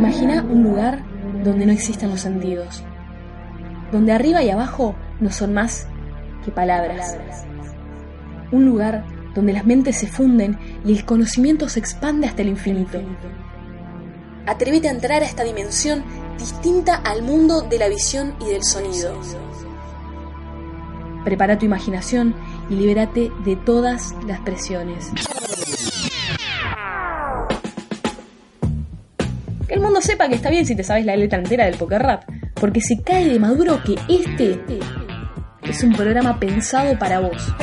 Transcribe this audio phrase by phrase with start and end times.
[0.00, 1.02] Imagina un lugar
[1.44, 2.82] donde no existan los sentidos,
[3.92, 5.88] donde arriba y abajo no son más
[6.42, 7.18] que palabras.
[8.50, 12.98] Un lugar donde las mentes se funden y el conocimiento se expande hasta el infinito.
[14.46, 16.02] Atrévete a entrar a esta dimensión
[16.38, 19.12] distinta al mundo de la visión y del sonido.
[21.26, 22.34] Prepara tu imaginación
[22.70, 25.12] y libérate de todas las presiones.
[30.28, 32.24] Que está bien si te sabes la letra entera del poker rap,
[32.54, 34.60] porque se cae de maduro que este
[35.62, 37.54] es un programa pensado para vos.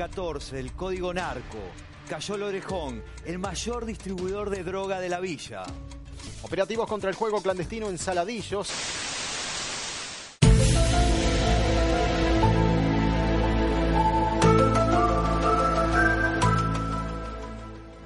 [0.00, 1.58] 1114, el código narco.
[2.08, 5.62] Cayó el orejón, el mayor distribuidor de droga de la villa.
[6.42, 8.72] Operativos contra el juego clandestino en Saladillos.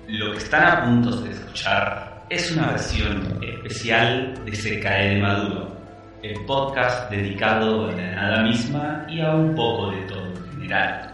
[0.08, 5.22] Lo que están a punto de escuchar es una versión especial de Se cae de
[5.22, 5.76] Maduro,
[6.22, 11.13] el podcast dedicado a la nada misma y a un poco de todo en general.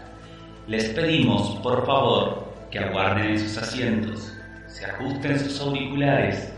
[0.71, 4.31] Les pedimos, por favor, que aguarden en sus asientos,
[4.67, 6.49] se ajusten sus auriculares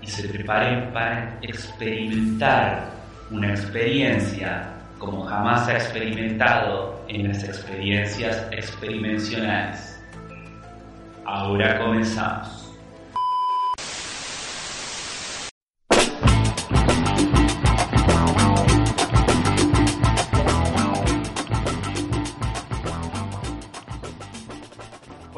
[0.00, 2.90] y se preparen para experimentar
[3.30, 10.02] una experiencia como jamás ha experimentado en las experiencias experimencionales.
[11.24, 12.71] Ahora comenzamos.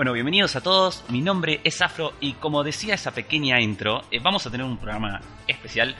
[0.04, 1.02] Bueno, bienvenidos a todos.
[1.08, 4.76] Mi nombre es Afro y como decía esa pequeña intro, eh, vamos a tener un
[4.76, 5.94] programa especial,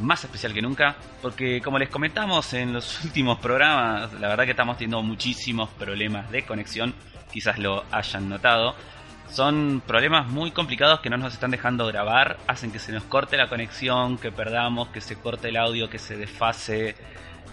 [0.00, 4.50] más especial que nunca, porque como les comentamos en los últimos programas, la verdad que
[4.50, 6.92] estamos teniendo muchísimos problemas de conexión,
[7.32, 8.74] quizás lo hayan notado.
[9.30, 13.36] Son problemas muy complicados que no nos están dejando grabar, hacen que se nos corte
[13.36, 16.96] la conexión, que perdamos, que se corte el audio, que se desfase,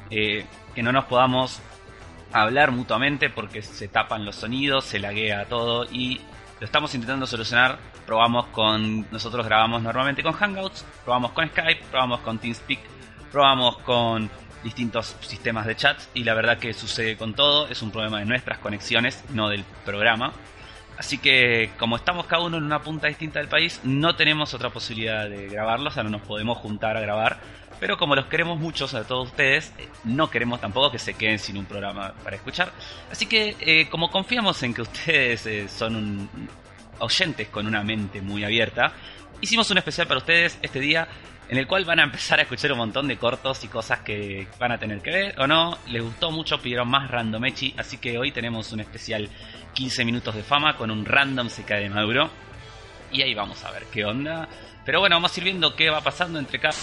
[0.09, 0.43] eh,
[0.73, 1.61] que no nos podamos
[2.33, 6.19] hablar mutuamente porque se tapan los sonidos, se laguea todo y
[6.59, 7.77] lo estamos intentando solucionar.
[8.05, 9.09] Probamos con.
[9.11, 12.79] Nosotros grabamos normalmente con Hangouts, probamos con Skype, probamos con TeamSpeak,
[13.31, 14.29] probamos con
[14.63, 18.25] distintos sistemas de chat y la verdad que sucede con todo, es un problema de
[18.25, 20.33] nuestras conexiones, no del programa.
[20.97, 24.69] Así que como estamos cada uno en una punta distinta del país, no tenemos otra
[24.69, 27.39] posibilidad de grabarlo, o sea, no nos podemos juntar a grabar
[27.83, 31.37] pero como los queremos muchos a todos ustedes, eh, no queremos tampoco que se queden
[31.37, 32.71] sin un programa para escuchar.
[33.11, 36.29] Así que eh, como confiamos en que ustedes eh, son
[36.99, 38.93] oyentes con una mente muy abierta,
[39.41, 41.09] hicimos un especial para ustedes este día
[41.49, 44.47] en el cual van a empezar a escuchar un montón de cortos y cosas que
[44.57, 45.77] van a tener que ver o no.
[45.89, 49.27] Les gustó mucho, pidieron más randomechi, así que hoy tenemos un especial
[49.73, 52.29] 15 minutos de fama con un random se cae de Maduro.
[53.11, 54.47] Y ahí vamos a ver qué onda.
[54.85, 56.77] Pero bueno, vamos a ir viendo qué va pasando entre cada...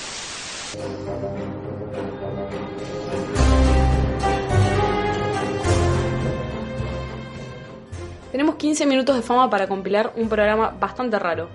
[8.30, 11.48] Tenemos 15 minutos de fama para compilar un programa bastante raro.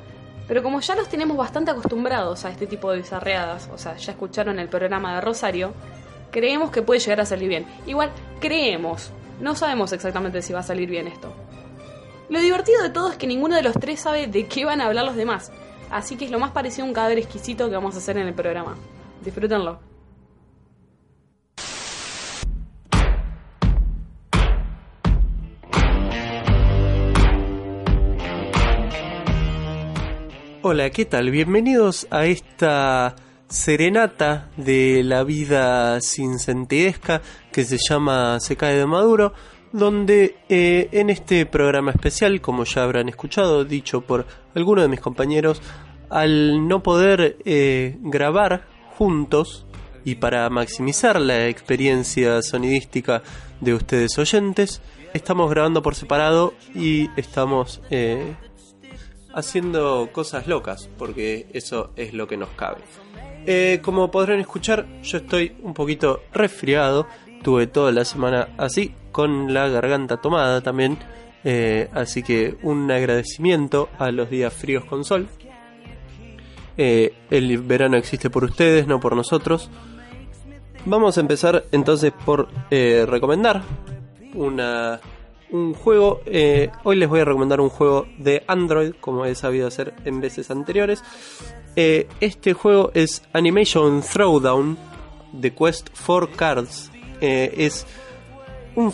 [0.47, 4.11] Pero como ya nos tenemos bastante acostumbrados a este tipo de bizarreadas, o sea, ya
[4.11, 5.73] escucharon el programa de Rosario,
[6.31, 7.65] creemos que puede llegar a salir bien.
[7.87, 9.11] Igual, creemos.
[9.39, 11.33] No sabemos exactamente si va a salir bien esto.
[12.29, 14.85] Lo divertido de todo es que ninguno de los tres sabe de qué van a
[14.85, 15.51] hablar los demás.
[15.89, 18.27] Así que es lo más parecido a un cadáver exquisito que vamos a hacer en
[18.27, 18.75] el programa.
[19.25, 19.79] Disfrútenlo.
[30.61, 31.31] Hola, ¿qué tal?
[31.31, 33.15] Bienvenidos a esta
[33.47, 39.33] serenata de la vida sin sentidesca que se llama Se cae de Maduro,
[39.71, 44.99] donde eh, en este programa especial, como ya habrán escuchado, dicho por algunos de mis
[44.99, 45.63] compañeros,
[46.09, 49.65] al no poder eh, grabar juntos
[50.03, 53.23] y para maximizar la experiencia sonidística
[53.59, 54.81] de ustedes oyentes,
[55.13, 58.35] estamos grabando por separado y estamos eh,
[59.33, 62.81] haciendo cosas locas, porque eso es lo que nos cabe.
[63.47, 69.53] Eh, como podrán escuchar, yo estoy un poquito resfriado, estuve toda la semana así, con
[69.53, 70.97] la garganta tomada también.
[71.47, 75.27] Eh, así que un agradecimiento a los días fríos con sol.
[76.77, 79.69] Eh, el verano existe por ustedes, no por nosotros.
[80.85, 83.63] Vamos a empezar entonces por eh, recomendar
[84.33, 84.99] una,
[85.51, 86.21] un juego.
[86.25, 90.21] Eh, hoy les voy a recomendar un juego de Android, como he sabido hacer en
[90.21, 91.03] veces anteriores.
[91.75, 94.77] Este juego es Animation Throwdown
[95.39, 96.89] The Quest for Cards.
[97.19, 97.85] Es
[98.75, 98.93] un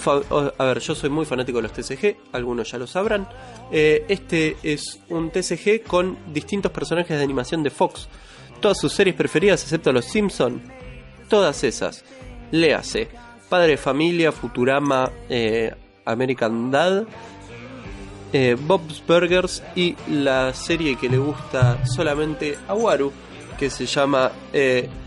[0.57, 3.27] a ver, yo soy muy fanático de los TCG, algunos ya lo sabrán.
[3.71, 8.07] Eh, este es un TCG con distintos personajes de animación de Fox.
[8.59, 10.61] Todas sus series preferidas, excepto los Simpson,
[11.29, 12.03] todas esas.
[12.51, 13.09] Léase:
[13.49, 15.73] Padre Familia, Futurama, eh,
[16.05, 17.05] American Dad,
[18.33, 23.11] eh, Bob's Burgers y la serie que le gusta solamente a Waru,
[23.57, 24.31] que se llama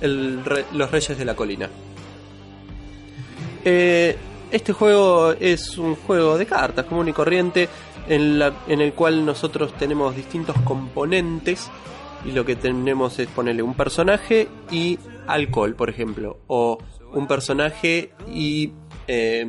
[0.03, 1.71] Los Reyes de la Colina.
[3.65, 4.17] Eh,
[4.55, 7.69] este juego es un juego de cartas común y corriente
[8.09, 11.69] en, el cual nosotros tenemos distintos componentes
[12.25, 16.79] y lo que tenemos es ponerle un personaje y alcohol, por ejemplo, o
[17.13, 18.71] un personaje y
[19.09, 19.45] eh,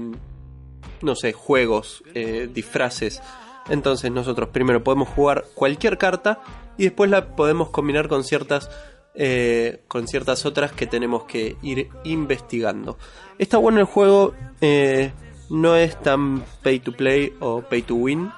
[1.04, 3.22] no sé, juegos, eh, disfraces.
[3.70, 6.42] Entonces nosotros primero podemos jugar cualquier carta
[6.80, 8.72] y después la podemos combinar con ciertas
[9.16, 12.98] eh, con ciertas otras que tenemos que ir investigando.
[13.38, 15.12] Está bueno el juego, eh,
[15.50, 18.30] no es tan pay to play o pay to win,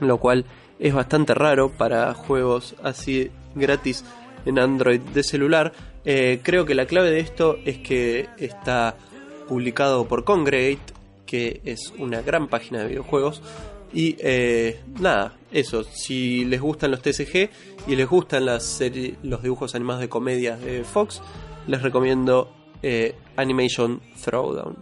[0.00, 0.44] lo cual
[0.78, 4.04] es bastante raro para juegos así gratis
[4.44, 5.72] en Android de celular.
[6.04, 8.96] Eh, creo que la clave de esto es que está
[9.48, 10.92] publicado por Congregate,
[11.26, 13.42] que es una gran página de videojuegos.
[13.92, 17.50] Y eh, nada, eso, si les gustan los TCG
[17.88, 21.20] y les gustan las serie- los dibujos animados de comedias de Fox,
[21.66, 22.52] les recomiendo
[22.82, 24.76] eh, Animation Throwdown.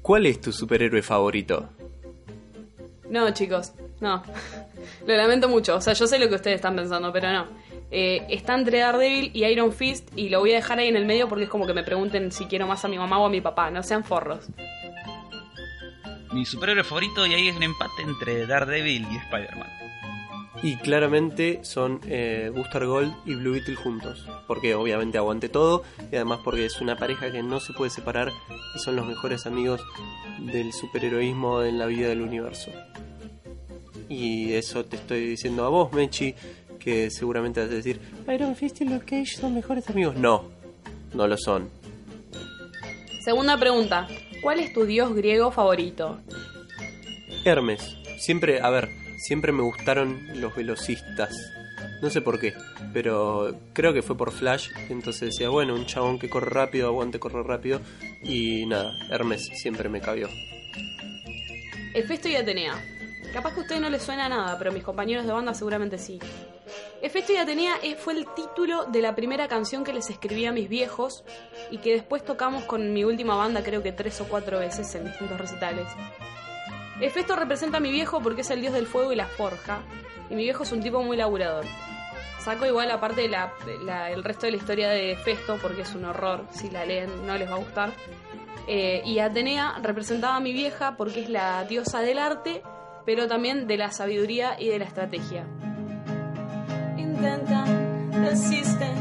[0.00, 1.68] ¿Cuál es tu superhéroe favorito?
[3.08, 4.22] No, chicos, no.
[5.06, 5.76] Lo lamento mucho.
[5.76, 7.46] O sea, yo sé lo que ustedes están pensando, pero no.
[7.94, 11.04] Eh, está entre Daredevil y Iron Fist y lo voy a dejar ahí en el
[11.04, 13.28] medio porque es como que me pregunten si quiero más a mi mamá o a
[13.28, 13.70] mi papá.
[13.70, 14.46] No sean forros.
[16.32, 19.68] Mi superhéroe favorito y ahí es un empate entre Daredevil y Spider-Man.
[20.62, 24.26] Y claramente son eh, Booster Gold y Blue Beetle juntos.
[24.46, 25.82] Porque obviamente aguante todo.
[26.10, 28.30] Y además porque es una pareja que no se puede separar.
[28.74, 29.82] Y son los mejores amigos
[30.38, 32.70] del superheroísmo en la vida del universo.
[34.08, 36.34] Y eso te estoy diciendo a vos, Mechi.
[36.82, 38.00] Que seguramente vas a decir:
[38.32, 40.16] Iron Fist y Luke Cage son mejores amigos.
[40.16, 40.50] No,
[41.14, 41.70] no lo son.
[43.24, 44.08] Segunda pregunta.
[44.42, 46.20] ¿Cuál es tu dios griego favorito?
[47.44, 47.96] Hermes.
[48.18, 48.88] Siempre, a ver,
[49.18, 51.34] siempre me gustaron los velocistas.
[52.02, 52.54] No sé por qué,
[52.92, 54.70] pero creo que fue por Flash.
[54.90, 57.80] Entonces decía, bueno, un chabón que corre rápido, aguante correr rápido.
[58.24, 60.28] Y nada, Hermes siempre me cabió.
[61.94, 62.74] Hefesto y Atenea.
[63.32, 66.18] Capaz que a ustedes no les suena nada, pero mis compañeros de banda seguramente sí.
[67.00, 70.52] Hefesto y Atenea es- fue el título de la primera canción que les escribí a
[70.52, 71.24] mis viejos
[71.70, 75.04] y que después tocamos con mi última banda creo que tres o cuatro veces en
[75.06, 75.86] distintos recitales.
[77.00, 79.80] Hefesto representa a mi viejo porque es el dios del fuego y la forja,
[80.30, 81.64] y mi viejo es un tipo muy laburador.
[82.38, 83.52] Saco igual aparte la,
[83.84, 87.26] la- el resto de la historia de Hefesto porque es un horror, si la leen
[87.26, 87.92] no les va a gustar.
[88.68, 92.62] Eh, y Atenea representaba a mi vieja porque es la diosa del arte,
[93.04, 95.46] pero también de la sabiduría y de la estrategia.
[96.96, 98.94] Intentan, resisten,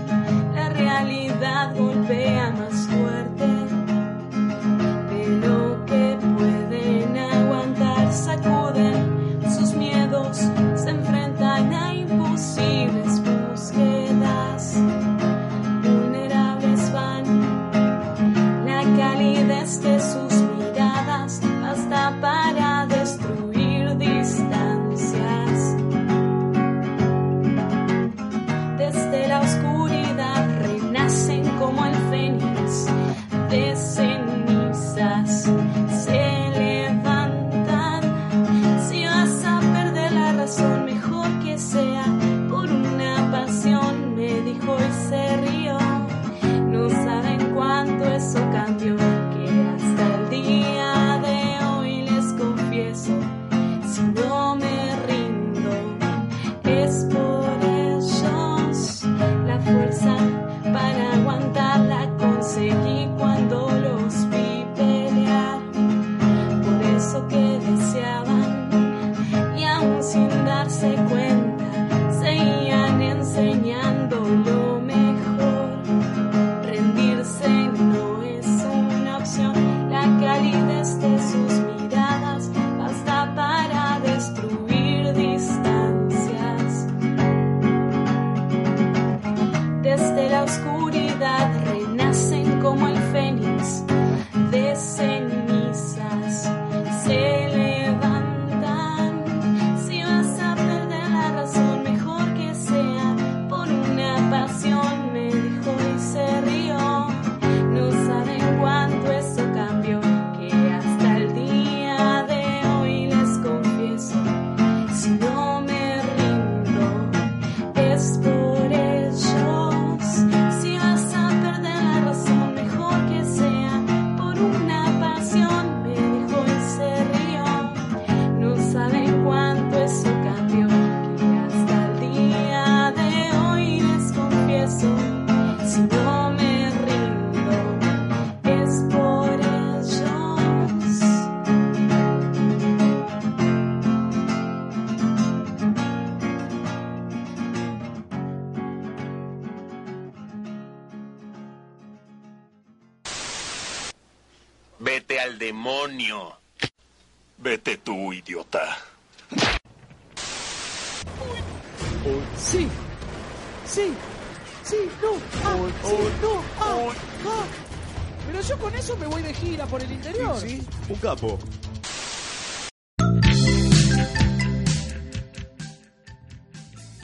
[0.55, 3.60] la realidad golpea más fuerte.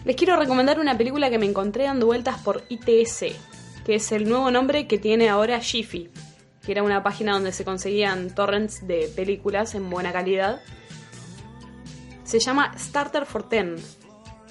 [0.06, 3.26] Les quiero recomendar una película que me encontré dando vueltas por ITS,
[3.86, 6.10] que es el nuevo nombre que tiene ahora Jiffy,
[6.66, 10.62] que era una página donde se conseguían torrents de películas en buena calidad.
[12.24, 13.76] Se llama Starter for Ten.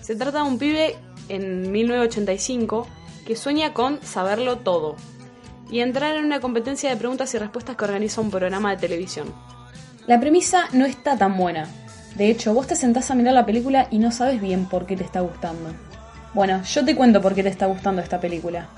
[0.00, 0.96] Se trata de un pibe
[1.28, 2.86] en 1985
[3.26, 4.96] que sueña con saberlo todo
[5.70, 9.55] y entrar en una competencia de preguntas y respuestas que organiza un programa de televisión.
[10.06, 11.66] La premisa no está tan buena.
[12.14, 14.96] De hecho, vos te sentás a mirar la película y no sabes bien por qué
[14.96, 15.70] te está gustando.
[16.32, 18.68] Bueno, yo te cuento por qué te está gustando esta película.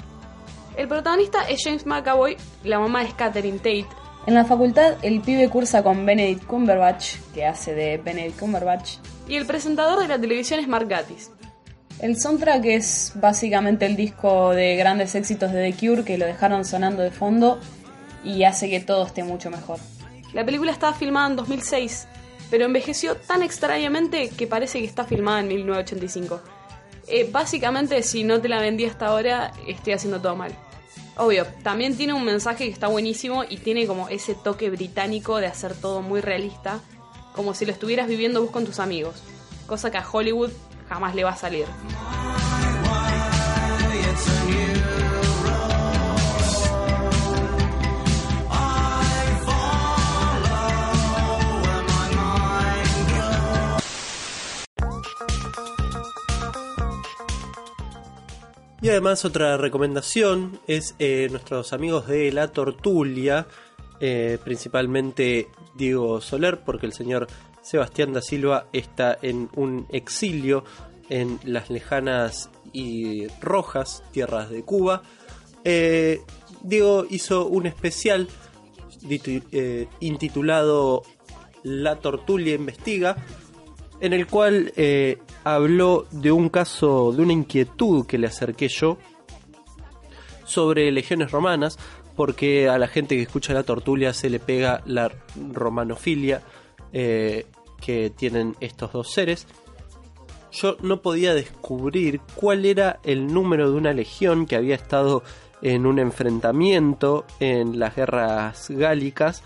[0.76, 3.87] El protagonista es James McAvoy, la mamá es Catherine Tate.
[4.26, 8.97] En la facultad, el pibe cursa con Benedict Cumberbatch, que hace de Benedict Cumberbatch,
[9.28, 11.30] y el presentador de la televisión es Mark Gatiss.
[12.00, 16.64] El soundtrack es básicamente el disco de grandes éxitos de The Cure que lo dejaron
[16.64, 17.58] sonando de fondo
[18.25, 19.78] y hace que todo esté mucho mejor.
[20.32, 22.06] La película estaba filmada en 2006,
[22.50, 26.40] pero envejeció tan extrañamente que parece que está filmada en 1985.
[27.06, 30.52] Eh, básicamente, si no te la vendí hasta ahora, estoy haciendo todo mal.
[31.16, 35.47] Obvio, también tiene un mensaje que está buenísimo y tiene como ese toque británico de
[35.47, 36.80] hacer todo muy realista,
[37.35, 39.23] como si lo estuvieras viviendo vos con tus amigos,
[39.66, 40.50] cosa que a Hollywood
[40.88, 41.66] jamás le va a salir.
[58.80, 63.49] Y además otra recomendación es eh, nuestros amigos de La Tortulia,
[63.99, 67.26] eh, principalmente Diego Soler, porque el señor
[67.61, 70.64] Sebastián da Silva está en un exilio
[71.08, 75.02] en las lejanas y rojas tierras de Cuba.
[75.64, 76.20] Eh,
[76.62, 78.28] Diego hizo un especial
[80.00, 81.02] intitulado
[81.64, 83.16] La Tortulia Investiga,
[84.00, 88.99] en el cual eh, habló de un caso, de una inquietud que le acerqué yo
[90.45, 91.78] sobre legiones romanas,
[92.17, 95.11] porque a la gente que escucha la tortulia se le pega la
[95.52, 96.43] romanofilia
[96.93, 97.47] eh,
[97.81, 99.47] que tienen estos dos seres.
[100.50, 105.23] Yo no podía descubrir cuál era el número de una legión que había estado
[105.61, 109.43] en un enfrentamiento en las guerras gálicas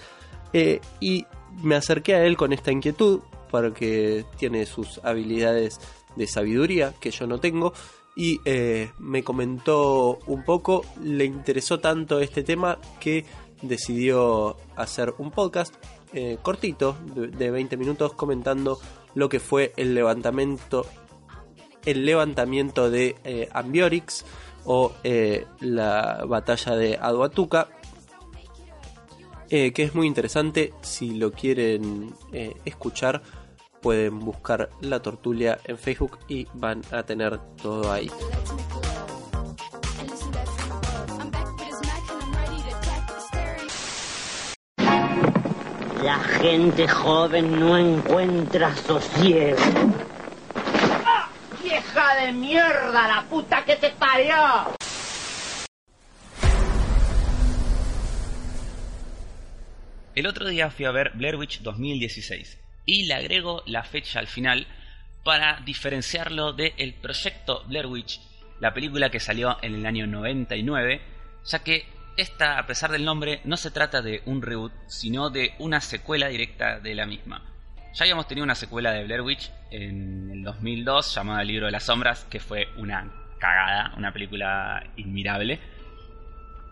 [0.53, 1.27] eh, y
[1.63, 3.21] me acerqué a él con esta inquietud
[3.53, 5.79] porque tiene sus habilidades
[6.17, 7.73] de sabiduría que yo no tengo.
[8.17, 13.25] Y eh, me comentó un poco, le interesó tanto este tema que
[13.63, 15.75] decidió hacer un podcast
[16.13, 18.79] eh, cortito de, 20 minutos comentando
[19.15, 20.85] lo que fue el levantamiento
[21.87, 24.25] el levantamiento de eh, Ambiorix
[24.65, 24.93] o
[25.61, 27.69] la batalla de Aduatuca
[29.49, 32.15] que es muy interesante si lo quieren
[32.65, 33.23] escuchar
[33.83, 38.11] pueden buscar La Tortulia en Facebook y van a tener todo ahí.
[46.03, 49.59] La gente joven no encuentra sosiego.
[51.05, 51.29] ¡Ah!
[51.63, 54.35] ¡Vieja de mierda, la puta que te parió!
[60.15, 64.27] El otro día fui a ver Blair Witch 2016 y le agrego la fecha al
[64.27, 64.67] final
[65.25, 68.21] para diferenciarlo del el proyecto Blair Witch,
[68.61, 71.01] la película que salió en el año 99,
[71.45, 71.87] ya que
[72.17, 76.29] esta, a pesar del nombre, no se trata de un reboot, sino de una secuela
[76.29, 77.43] directa de la misma.
[77.95, 81.73] Ya habíamos tenido una secuela de Blair Witch en el 2002 llamada El libro de
[81.73, 85.59] las sombras, que fue una cagada, una película inmirable,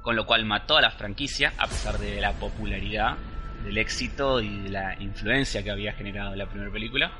[0.02, 3.16] con lo cual mató a la franquicia a pesar de la popularidad
[3.64, 7.12] del éxito y de la influencia que había generado la primera película.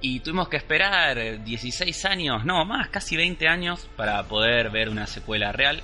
[0.00, 5.06] Y tuvimos que esperar 16 años, no más, casi 20 años para poder ver una
[5.06, 5.80] secuela real.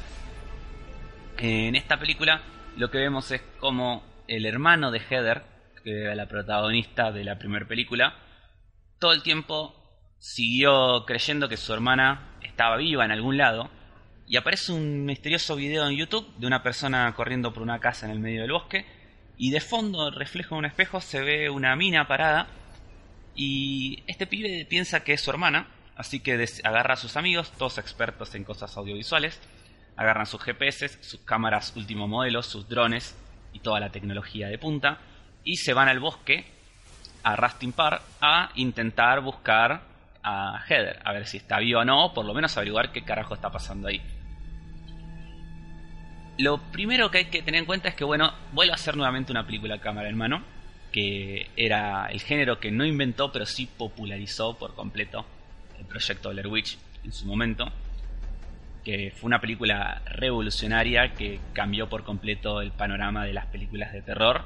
[1.39, 2.43] En esta película
[2.77, 5.43] lo que vemos es como el hermano de Heather,
[5.83, 8.15] que era la protagonista de la primera película,
[8.99, 9.75] todo el tiempo
[10.19, 13.69] siguió creyendo que su hermana estaba viva en algún lado
[14.27, 18.13] y aparece un misterioso video en YouTube de una persona corriendo por una casa en
[18.13, 18.87] el medio del bosque
[19.37, 22.47] y de fondo, reflejo de un espejo, se ve una mina parada.
[23.35, 27.79] Y este pibe piensa que es su hermana, así que agarra a sus amigos, todos
[27.79, 29.41] expertos en cosas audiovisuales,
[29.97, 33.15] agarran sus GPS, sus cámaras último modelo, sus drones,
[33.53, 34.99] y toda la tecnología de punta,
[35.45, 36.47] y se van al bosque,
[37.23, 39.83] a Rustin Park, a intentar buscar
[40.23, 43.35] a Heather, a ver si está viva o no, por lo menos averiguar qué carajo
[43.35, 44.01] está pasando ahí.
[46.43, 49.31] Lo primero que hay que tener en cuenta es que, bueno, vuelve a ser nuevamente
[49.31, 50.43] una película cámara en mano,
[50.91, 55.25] que era el género que no inventó, pero sí popularizó por completo
[55.79, 57.71] el proyecto Blair Witch en su momento,
[58.85, 64.03] que fue una película revolucionaria que cambió por completo el panorama de las películas de
[64.03, 64.43] terror,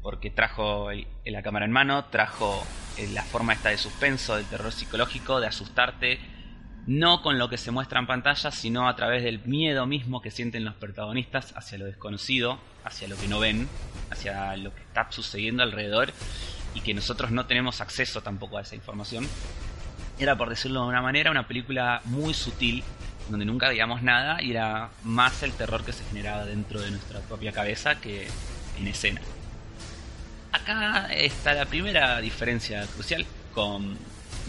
[0.00, 2.64] porque trajo el- la cámara en mano, trajo
[2.98, 6.20] eh, la forma esta de suspenso, del terror psicológico, de asustarte,
[6.86, 10.30] no con lo que se muestra en pantalla, sino a través del miedo mismo que
[10.30, 13.68] sienten los protagonistas hacia lo desconocido, hacia lo que no ven,
[14.10, 16.12] hacia lo que está sucediendo alrededor
[16.74, 19.28] y que nosotros no tenemos acceso tampoco a esa información.
[20.18, 22.82] Era, por decirlo de una manera, una película muy sutil,
[23.30, 27.20] donde nunca veíamos nada y era más el terror que se generaba dentro de nuestra
[27.20, 28.26] propia cabeza que
[28.78, 29.20] en escena.
[30.50, 33.96] Acá está la primera diferencia crucial con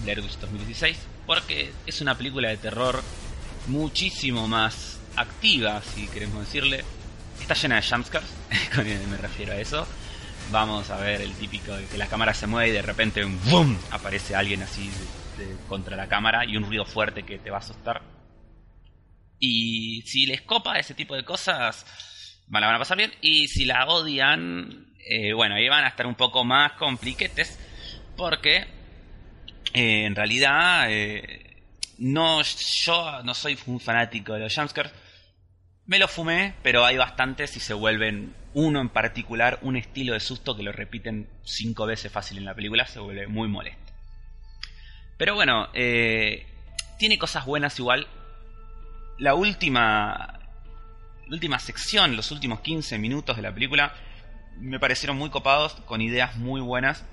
[0.03, 3.01] Blair Witch 2016, porque es una película de terror
[3.67, 6.83] muchísimo más activa, si queremos decirle.
[7.41, 8.29] Está llena de jumpscares,
[9.09, 9.87] me refiero a eso.
[10.51, 13.39] Vamos a ver el típico de que la cámara se mueve y de repente un
[13.49, 13.77] ¡boom!
[13.91, 14.89] aparece alguien así
[15.37, 18.01] de- contra la cámara y un ruido fuerte que te va a asustar.
[19.39, 21.85] Y si les copa ese tipo de cosas,
[22.47, 23.13] van- la van a pasar bien.
[23.21, 27.57] Y si la odian, eh, bueno, ahí van a estar un poco más compliquetes.
[28.15, 28.65] Porque
[29.73, 31.53] eh, en realidad eh,
[31.97, 34.91] no, yo no soy un fanático de los jumpscares.
[35.85, 40.19] Me lo fumé, pero hay bastantes y se vuelven uno en particular, un estilo de
[40.19, 43.91] susto que lo repiten cinco veces fácil en la película, se vuelve muy molesto.
[45.17, 46.45] Pero bueno, eh,
[46.97, 48.07] tiene cosas buenas igual.
[49.17, 50.39] La última,
[51.27, 53.93] la última sección, los últimos 15 minutos de la película,
[54.57, 57.05] me parecieron muy copados, con ideas muy buenas,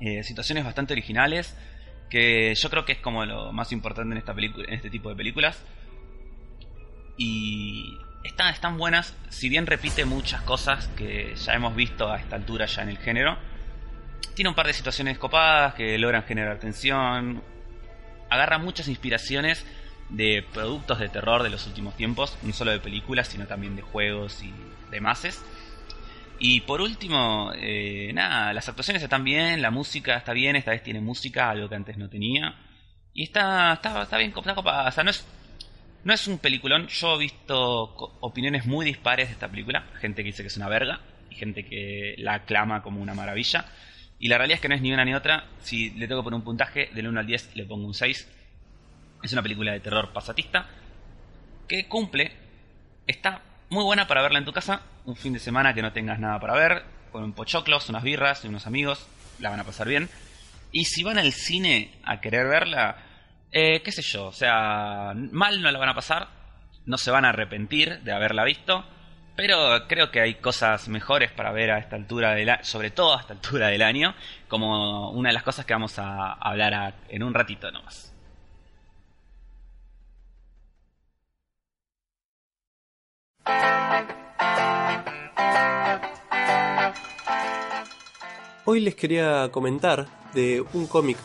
[0.00, 1.56] eh, situaciones bastante originales,
[2.08, 5.08] que yo creo que es como lo más importante en esta película, en este tipo
[5.08, 5.62] de películas.
[7.16, 12.36] Y están, están buenas, si bien repite muchas cosas que ya hemos visto a esta
[12.36, 13.38] altura ya en el género.
[14.34, 17.42] Tiene un par de situaciones copadas que logran generar tensión.
[18.30, 19.66] Agarra muchas inspiraciones
[20.08, 23.82] de productos de terror de los últimos tiempos, no solo de películas, sino también de
[23.82, 24.52] juegos y
[24.90, 25.42] demás.
[26.42, 30.82] Y por último, eh, nada, las actuaciones están bien, la música está bien, esta vez
[30.82, 32.54] tiene música, algo que antes no tenía.
[33.12, 34.88] Y está, está, está bien, está copada.
[34.88, 35.26] O sea, no es,
[36.02, 36.86] no es un peliculón.
[36.88, 37.82] Yo he visto
[38.20, 39.84] opiniones muy dispares de esta película.
[40.00, 43.66] Gente que dice que es una verga y gente que la aclama como una maravilla.
[44.18, 45.44] Y la realidad es que no es ni una ni otra.
[45.58, 48.28] Si le tengo que poner un puntaje del 1 al 10, le pongo un 6.
[49.22, 50.66] Es una película de terror pasatista
[51.68, 52.32] que cumple.
[53.06, 54.82] Está muy buena para verla en tu casa.
[55.04, 56.84] Un fin de semana que no tengas nada para ver.
[57.12, 59.06] Con un pochoclos, unas birras y unos amigos.
[59.38, 60.08] La van a pasar bien.
[60.72, 62.96] Y si van al cine a querer verla,
[63.50, 66.28] eh, qué sé yo, o sea, mal no la van a pasar.
[66.86, 68.84] No se van a arrepentir de haberla visto.
[69.36, 73.16] Pero creo que hay cosas mejores para ver a esta altura del año, sobre todo
[73.16, 74.14] a esta altura del año,
[74.48, 78.12] como una de las cosas que vamos a hablar a- en un ratito nomás.
[88.66, 91.16] Hoy les quería comentar de un cómic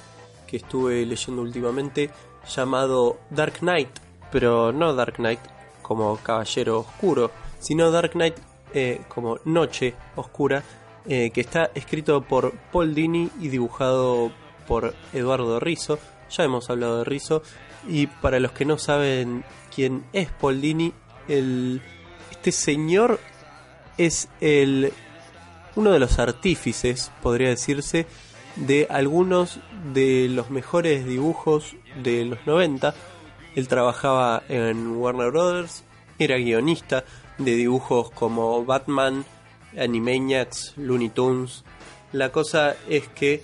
[0.48, 2.10] que estuve leyendo últimamente
[2.48, 3.90] llamado Dark Knight,
[4.32, 5.42] pero no Dark Knight
[5.84, 8.36] como Caballero Oscuro, sino Dark Knight
[8.74, 10.64] eh, como Noche Oscura,
[11.08, 14.32] eh, que está escrito por Paul Dini y dibujado
[14.68, 16.00] por Eduardo Rizzo.
[16.32, 17.44] Ya hemos hablado de Rizzo.
[17.88, 20.92] Y para los que no saben quién es Paul Dini,
[21.28, 21.80] el,
[22.46, 23.20] este señor
[23.98, 24.94] es el
[25.76, 28.06] uno de los artífices, podría decirse,
[28.56, 29.60] de algunos
[29.92, 32.94] de los mejores dibujos de los 90.
[33.56, 35.84] Él trabajaba en Warner Brothers,
[36.20, 37.04] era guionista
[37.40, 39.26] de dibujos como Batman,
[39.76, 41.64] Animaniacs, Looney Tunes.
[42.12, 43.42] La cosa es que,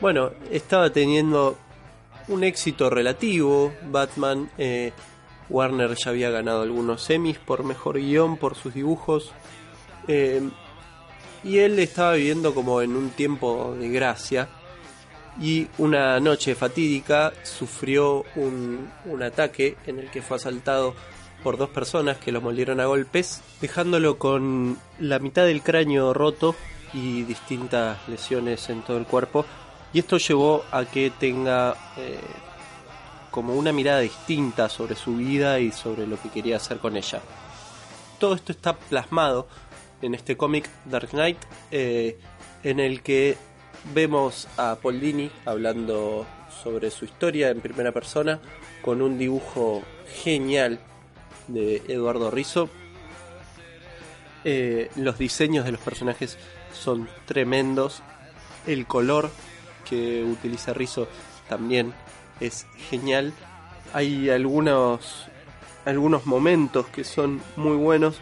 [0.00, 1.58] bueno, estaba teniendo
[2.28, 3.72] un éxito relativo.
[3.90, 4.92] Batman, eh,
[5.50, 9.32] Warner ya había ganado algunos semis por mejor guion, por sus dibujos.
[10.08, 10.42] Eh,
[11.42, 14.48] y él estaba viviendo como en un tiempo de gracia.
[15.40, 20.94] Y una noche fatídica sufrió un, un ataque en el que fue asaltado
[21.42, 26.54] por dos personas que lo molieron a golpes, dejándolo con la mitad del cráneo roto
[26.94, 29.44] y distintas lesiones en todo el cuerpo.
[29.92, 32.18] Y esto llevó a que tenga eh,
[33.34, 37.20] como una mirada distinta sobre su vida y sobre lo que quería hacer con ella.
[38.20, 39.48] Todo esto está plasmado
[40.02, 41.38] en este cómic Dark Knight,
[41.72, 42.16] eh,
[42.62, 43.36] en el que
[43.92, 46.24] vemos a Paul Dini hablando
[46.62, 48.38] sobre su historia en primera persona
[48.82, 49.82] con un dibujo
[50.22, 50.78] genial
[51.48, 52.70] de Eduardo Rizzo.
[54.44, 56.38] Eh, los diseños de los personajes
[56.72, 58.00] son tremendos.
[58.64, 59.28] El color
[59.90, 61.08] que utiliza Rizzo
[61.48, 61.94] también
[62.46, 63.32] es genial.
[63.92, 65.26] Hay algunos,
[65.84, 68.16] algunos momentos que son muy buenos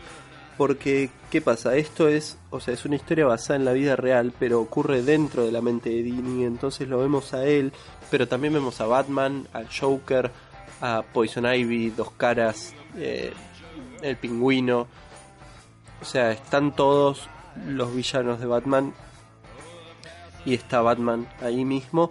[0.57, 1.77] porque, ¿qué pasa?
[1.77, 5.45] Esto es, o sea, es una historia basada en la vida real, pero ocurre dentro
[5.45, 7.73] de la mente de Dini, entonces lo vemos a él,
[8.11, 10.31] pero también vemos a Batman, al Joker,
[10.81, 13.33] a Poison Ivy, Dos Caras, eh,
[14.03, 14.87] el Pingüino,
[16.01, 17.29] o sea, están todos
[17.67, 18.93] los villanos de Batman
[20.45, 22.11] y está Batman ahí mismo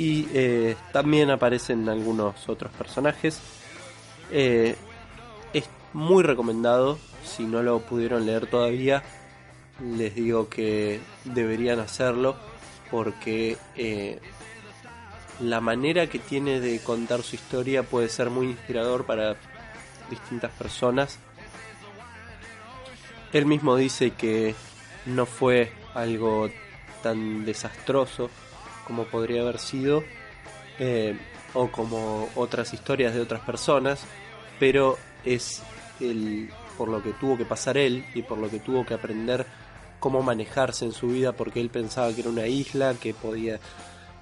[0.00, 3.38] y eh, también aparecen algunos otros personajes.
[4.30, 4.74] Eh,
[5.52, 9.02] es muy recomendado, si no lo pudieron leer todavía,
[9.94, 12.34] les digo que deberían hacerlo
[12.90, 14.20] porque eh,
[15.38, 19.36] la manera que tiene de contar su historia puede ser muy inspirador para
[20.08, 21.18] distintas personas.
[23.34, 24.54] Él mismo dice que
[25.04, 26.48] no fue algo
[27.02, 28.30] tan desastroso
[28.90, 30.02] como podría haber sido
[30.80, 31.16] eh,
[31.54, 34.00] o como otras historias de otras personas,
[34.58, 35.62] pero es
[36.00, 39.46] el por lo que tuvo que pasar él y por lo que tuvo que aprender
[40.00, 43.60] cómo manejarse en su vida porque él pensaba que era una isla que podía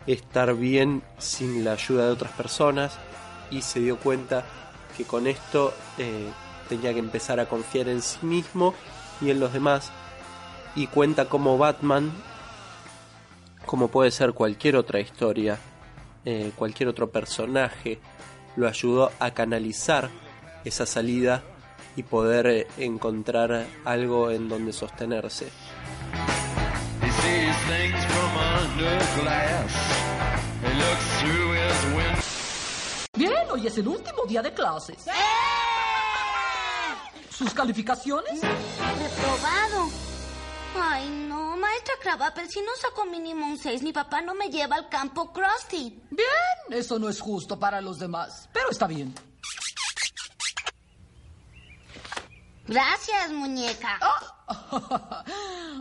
[0.07, 2.99] estar bien sin la ayuda de otras personas
[3.51, 4.45] y se dio cuenta
[4.99, 6.29] que con esto eh,
[6.69, 8.75] tenía que empezar a confiar en sí mismo
[9.23, 9.91] y en los demás
[10.75, 12.13] y cuenta cómo Batman
[13.69, 15.59] como puede ser cualquier otra historia
[16.25, 18.01] eh, cualquier otro personaje
[18.57, 20.11] lo ayudó a canalizar
[20.65, 21.43] esa salida
[21.97, 25.49] y poder eh, encontrar algo en donde sostenerse.
[33.17, 35.07] Bien, hoy es el último día de clases.
[37.31, 38.41] ¿Sus calificaciones?
[38.41, 40.08] Reprobado.
[40.81, 44.77] Ay, no, maestra Cravapel, si no saco mínimo un 6, mi papá no me lleva
[44.77, 46.03] al campo Krusty.
[46.11, 46.29] Bien,
[46.71, 49.15] eso no es justo para los demás, pero está bien.
[52.67, 53.99] Gracias, muñeca.
[54.01, 55.25] Ah,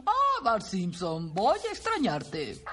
[0.44, 2.64] Bart Simpson, voy a extrañarte.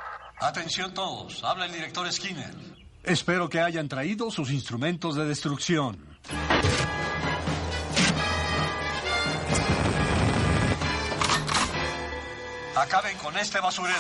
[0.41, 2.55] Atención todos, habla el director Skinner.
[3.03, 6.19] Espero que hayan traído sus instrumentos de destrucción.
[12.77, 13.99] Acaben con este basurero.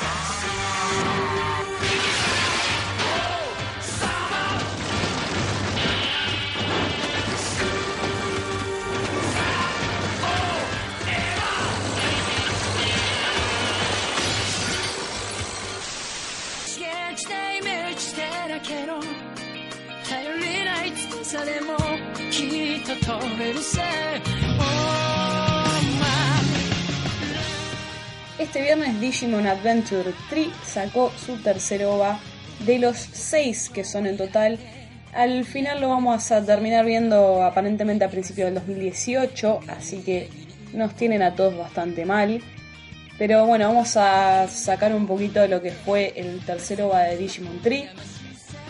[21.24, 21.76] Salemo,
[22.30, 23.82] きっと飛べるさ
[28.36, 32.18] Este viernes Digimon Adventure 3 sacó su tercer OVA
[32.66, 34.58] de los seis que son en total.
[35.12, 40.28] Al final lo vamos a terminar viendo aparentemente a principios del 2018, así que
[40.72, 42.42] nos tienen a todos bastante mal.
[43.18, 47.16] Pero bueno, vamos a sacar un poquito de lo que fue el tercer OVA de
[47.16, 47.88] Digimon 3.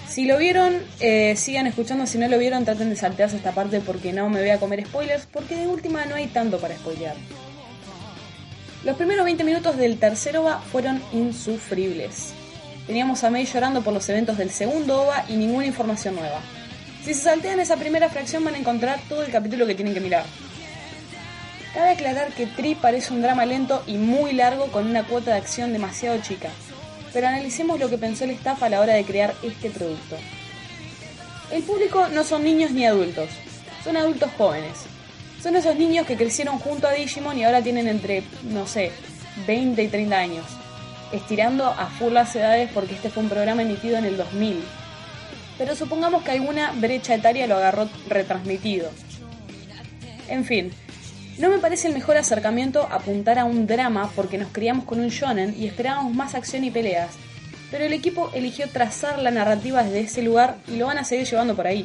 [0.07, 2.07] Si lo vieron, eh, sigan escuchando.
[2.07, 4.85] Si no lo vieron, traten de saltearse esta parte porque no me voy a comer
[4.87, 5.25] spoilers.
[5.25, 7.17] Porque de última no hay tanto para spoilear.
[8.85, 12.35] Los primeros 20 minutos del tercer OVA fueron insufribles.
[12.87, 16.39] Teníamos a Mei llorando por los eventos del segundo OVA y ninguna información nueva.
[17.03, 20.03] Si se saltean esa primera fracción van a encontrar todo el capítulo que tienen que
[20.03, 20.27] mirar.
[21.73, 25.39] Cabe aclarar que Tri parece un drama lento y muy largo con una cuota de
[25.39, 26.51] acción demasiado chica.
[27.15, 30.19] Pero analicemos lo que pensó el staff a la hora de crear este producto.
[31.51, 33.31] El público no son niños ni adultos,
[33.83, 34.94] son adultos jóvenes.
[35.45, 38.93] Son esos niños que crecieron junto a Digimon y ahora tienen entre, no sé,
[39.47, 40.47] 20 y 30 años.
[41.13, 44.65] Estirando a full las edades porque este fue un programa emitido en el 2000.
[45.59, 48.91] Pero supongamos que alguna brecha etaria lo agarró retransmitido.
[50.29, 50.73] En fin,
[51.37, 55.11] no me parece el mejor acercamiento apuntar a un drama porque nos criamos con un
[55.11, 57.11] shonen y esperábamos más acción y peleas,
[57.71, 61.27] pero el equipo eligió trazar la narrativa desde ese lugar y lo van a seguir
[61.27, 61.85] llevando por ahí.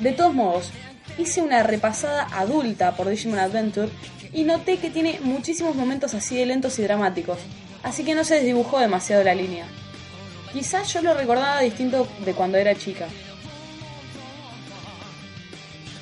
[0.00, 0.70] De todos modos,
[1.18, 3.90] hice una repasada adulta por Digimon Adventure
[4.32, 7.38] y noté que tiene muchísimos momentos así de lentos y dramáticos,
[7.82, 9.66] así que no se desdibujó demasiado la línea.
[10.52, 13.06] Quizás yo lo recordaba distinto de cuando era chica.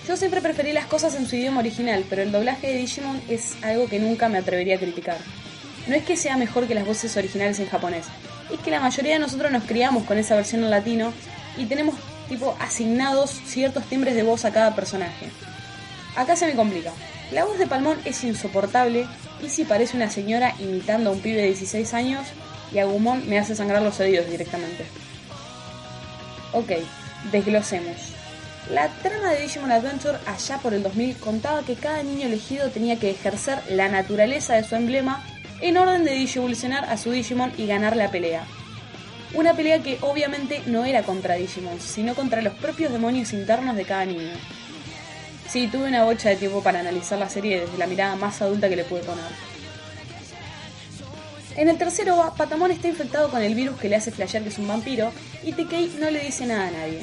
[0.08, 3.62] Yo siempre preferí las cosas en su idioma original, pero el doblaje de Digimon es
[3.62, 5.18] algo que nunca me atrevería a criticar.
[5.86, 8.06] No es que sea mejor que las voces originales en japonés,
[8.52, 11.12] es que la mayoría de nosotros nos criamos con esa versión en latino
[11.56, 11.94] y tenemos
[12.30, 15.28] tipo asignados ciertos timbres de voz a cada personaje.
[16.16, 16.92] Acá se me complica.
[17.32, 19.06] La voz de Palmón es insoportable
[19.42, 22.26] y si parece una señora imitando a un pibe de 16 años
[22.72, 24.86] y Agumon me hace sangrar los oídos directamente.
[26.52, 26.70] Ok,
[27.32, 27.96] desglosemos.
[28.70, 32.96] La trama de Digimon Adventure allá por el 2000 contaba que cada niño elegido tenía
[32.96, 35.24] que ejercer la naturaleza de su emblema
[35.60, 38.44] en orden de evolucionar a su Digimon y ganar la pelea.
[39.32, 43.84] Una pelea que obviamente no era contra Digimon, sino contra los propios demonios internos de
[43.84, 44.32] cada niño.
[45.48, 48.68] Sí, tuve una bocha de tiempo para analizar la serie desde la mirada más adulta
[48.68, 49.24] que le pude poner.
[51.56, 54.48] En el tercer OVA, Patamon está infectado con el virus que le hace flashear que
[54.48, 55.12] es un vampiro
[55.42, 57.02] y TK no le dice nada a nadie.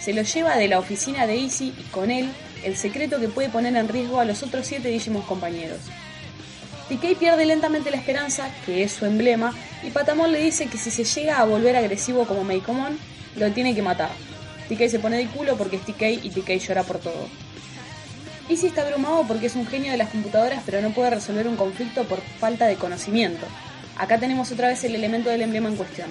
[0.00, 2.30] Se lo lleva de la oficina de Easy y con él
[2.62, 5.80] el secreto que puede poner en riesgo a los otros siete Digimon compañeros.
[6.96, 9.52] TK pierde lentamente la esperanza, que es su emblema,
[9.82, 12.98] y Patamon le dice que si se llega a volver agresivo como Meikomon,
[13.36, 14.10] lo tiene que matar.
[14.68, 17.28] TK se pone de culo porque es TK y TK llora por todo.
[18.48, 21.56] Easy está abrumado porque es un genio de las computadoras pero no puede resolver un
[21.56, 23.46] conflicto por falta de conocimiento.
[23.96, 26.10] Acá tenemos otra vez el elemento del emblema en cuestión.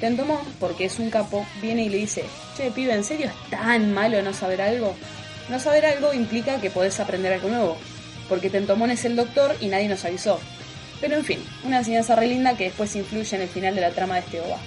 [0.00, 2.24] Tentomon, porque es un capo, viene y le dice,
[2.56, 4.96] che pibe, ¿en serio es tan malo no saber algo?
[5.50, 7.76] No saber algo implica que podés aprender algo nuevo,
[8.30, 10.40] porque Tentomon es el doctor y nadie nos avisó.
[11.00, 13.90] Pero en fin, una enseñanza re linda que después influye en el final de la
[13.90, 14.58] trama de este OVA.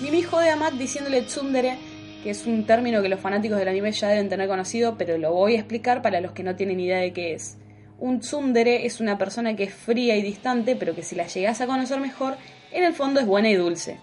[0.00, 1.76] Mimi jode a Matt diciéndole tsundere,
[2.24, 5.32] que es un término que los fanáticos del anime ya deben tener conocido, pero lo
[5.32, 7.56] voy a explicar para los que no tienen idea de qué es.
[7.98, 11.60] Un tsundere es una persona que es fría y distante, pero que si la llegas
[11.60, 12.36] a conocer mejor,
[12.72, 13.98] en el fondo es buena y dulce.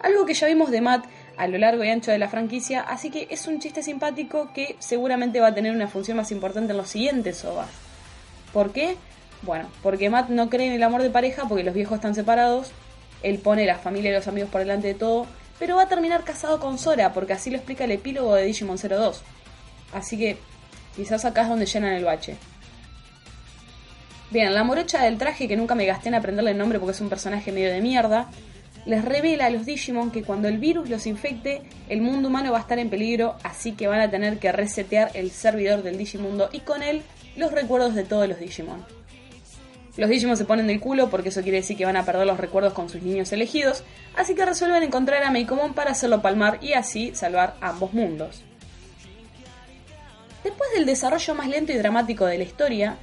[0.00, 1.04] Algo que ya vimos de Matt
[1.36, 4.76] a lo largo y ancho de la franquicia, así que es un chiste simpático que
[4.78, 7.70] seguramente va a tener una función más importante en los siguientes OVAs.
[8.52, 8.96] ¿Por qué?
[9.42, 12.72] Bueno, porque Matt no cree en el amor de pareja porque los viejos están separados,
[13.22, 15.26] él pone la familia y los amigos por delante de todo,
[15.58, 18.78] pero va a terminar casado con Sora porque así lo explica el epílogo de Digimon
[18.78, 19.22] 02.
[19.92, 20.38] Así que
[20.96, 22.36] quizás acá es donde llenan el bache.
[24.30, 27.00] Bien, la morocha del traje, que nunca me gasté en aprenderle el nombre porque es
[27.00, 28.30] un personaje medio de mierda,
[28.86, 32.58] les revela a los Digimon que cuando el virus los infecte, el mundo humano va
[32.58, 36.48] a estar en peligro, así que van a tener que resetear el servidor del Digimundo
[36.52, 37.02] y con él
[37.36, 38.84] los recuerdos de todos los Digimon.
[39.96, 42.38] Los Digimon se ponen del culo porque eso quiere decir que van a perder los
[42.38, 43.84] recuerdos con sus niños elegidos,
[44.16, 48.42] así que resuelven encontrar a Meikomon para hacerlo palmar y así salvar ambos mundos.
[50.42, 52.96] Después del desarrollo más lento y dramático de la historia,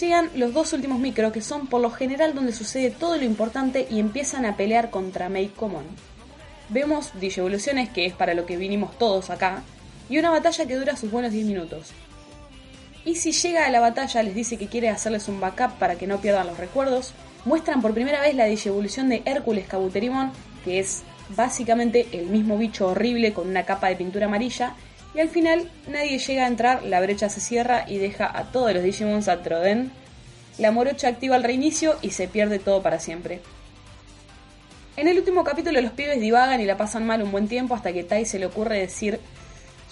[0.00, 3.86] llegan los dos últimos micros que son por lo general donde sucede todo lo importante
[3.90, 5.84] y empiezan a pelear contra Meikomon.
[6.68, 9.62] Vemos Digievoluciones, que es para lo que vinimos todos acá,
[10.08, 11.90] y una batalla que dura sus buenos 10 minutos.
[13.04, 16.06] Y si llega a la batalla les dice que quiere hacerles un backup para que
[16.06, 17.12] no pierdan los recuerdos,
[17.44, 20.30] muestran por primera vez la Digievolución de Hércules Kabuterimon,
[20.64, 24.74] que es básicamente el mismo bicho horrible con una capa de pintura amarilla,
[25.14, 28.72] y al final nadie llega a entrar, la brecha se cierra y deja a todos
[28.72, 29.90] los Digimons a Troden.
[30.58, 33.40] La morocha activa el reinicio y se pierde todo para siempre.
[34.96, 37.92] En el último capítulo los pibes divagan y la pasan mal un buen tiempo hasta
[37.92, 39.20] que Tai se le ocurre decir,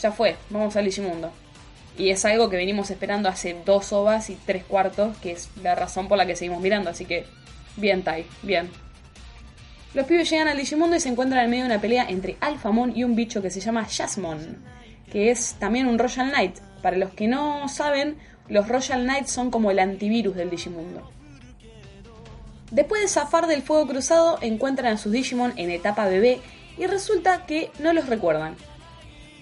[0.00, 1.30] ya fue, vamos al Digimundo.
[1.98, 5.74] Y es algo que venimos esperando hace dos ovas y tres cuartos, que es la
[5.74, 7.26] razón por la que seguimos mirando, así que
[7.76, 8.70] bien Tai, bien.
[9.92, 12.96] Los pibes llegan al Digimundo y se encuentran en medio de una pelea entre Alphamon
[12.96, 14.80] y un bicho que se llama Jasmine
[15.10, 16.58] que es también un Royal Knight.
[16.82, 18.16] Para los que no saben,
[18.48, 21.10] los Royal Knights son como el antivirus del Digimundo.
[22.70, 26.40] Después de zafar del fuego cruzado, encuentran a sus Digimon en etapa bebé
[26.78, 28.54] y resulta que no los recuerdan.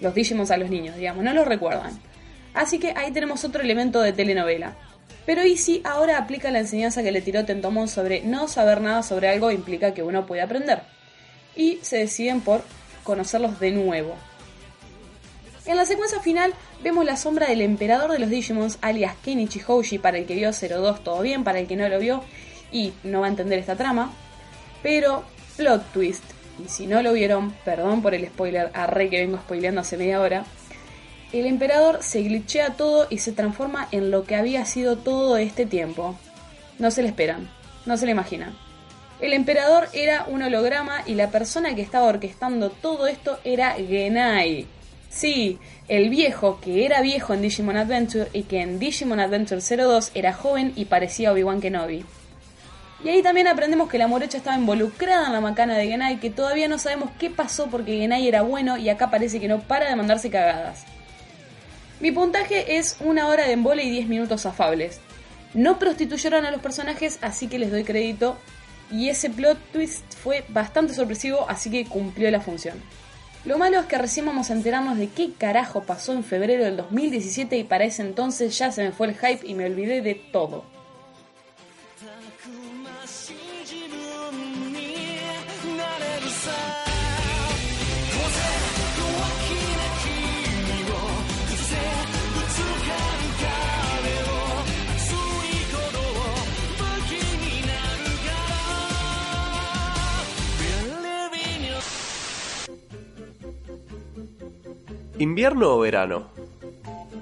[0.01, 1.91] Los Digimons a los niños, digamos, no los recuerdan.
[2.53, 4.73] Así que ahí tenemos otro elemento de telenovela.
[5.25, 9.29] Pero Easy ahora aplica la enseñanza que le tiró Tentomon sobre no saber nada sobre
[9.29, 10.81] algo implica que uno puede aprender.
[11.55, 12.63] Y se deciden por
[13.03, 14.15] conocerlos de nuevo.
[15.69, 19.99] En la secuencia final vemos la sombra del emperador de los Digimons, alias Kenichi Hoshi,
[19.99, 22.23] para el que vio 02 todo bien, para el que no lo vio
[22.71, 24.11] y no va a entender esta trama.
[24.81, 25.23] Pero,
[25.57, 26.23] plot twist,
[26.57, 30.19] y si no lo vieron, perdón por el spoiler, arre que vengo spoileando hace media
[30.19, 30.43] hora,
[31.33, 35.67] el emperador se glitchea todo y se transforma en lo que había sido todo este
[35.67, 36.17] tiempo.
[36.79, 37.47] No se le esperan,
[37.85, 38.57] no se le imaginan.
[39.21, 44.65] El emperador era un holograma y la persona que estaba orquestando todo esto era Genai,
[45.09, 50.11] Sí, el viejo que era viejo en Digimon Adventure y que en Digimon Adventure 02
[50.13, 52.05] era joven y parecía Obi-Wan Kenobi.
[53.03, 56.29] Y ahí también aprendemos que la morocha estaba involucrada en la macana de Genai, que
[56.29, 59.89] todavía no sabemos qué pasó porque Genai era bueno y acá parece que no para
[59.89, 60.85] de mandarse cagadas.
[62.01, 64.99] Mi puntaje es una hora de embole y 10 minutos afables.
[65.53, 68.37] No prostituyeron a los personajes, así que les doy crédito.
[68.91, 72.81] Y ese plot twist fue bastante sorpresivo, así que cumplió la función.
[73.49, 76.77] Lo malo es que recién vamos a enterarnos de qué carajo pasó en febrero del
[76.77, 80.13] 2017 y para ese entonces ya se me fue el hype y me olvidé de
[80.13, 80.65] todo.
[105.19, 106.29] ¿Invierno o verano?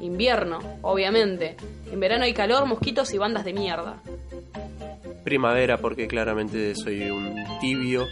[0.02, 1.58] Invierno, obviamente.
[1.92, 4.04] En verano hay calor, mosquitos y bandas de mierda.
[5.24, 8.06] Primavera porque claramente soy un tibio,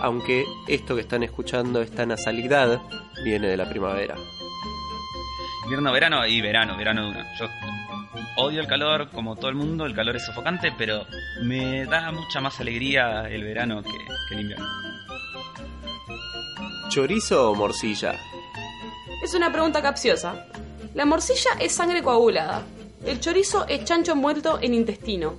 [0.00, 2.80] aunque esto que están escuchando, esta nasalidad,
[3.22, 4.14] viene de la primavera.
[5.64, 7.46] Invierno, verano y verano, verano Yo
[8.36, 11.04] odio el calor como todo el mundo, el calor es sofocante, pero
[11.42, 14.66] me da mucha más alegría el verano que, que el invierno.
[16.88, 18.18] ¿Chorizo o morcilla?
[19.22, 20.46] Es una pregunta capciosa.
[20.94, 22.64] La morcilla es sangre coagulada.
[23.04, 25.36] El chorizo es chancho envuelto en intestino.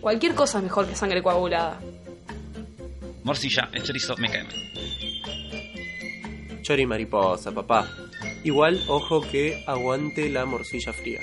[0.00, 1.78] Cualquier cosa es mejor que sangre coagulada.
[3.22, 4.46] Morcilla, el chorizo me cae.
[6.62, 7.86] Chori mariposa, papá.
[8.42, 11.20] Igual, ojo que aguante la morcilla fría.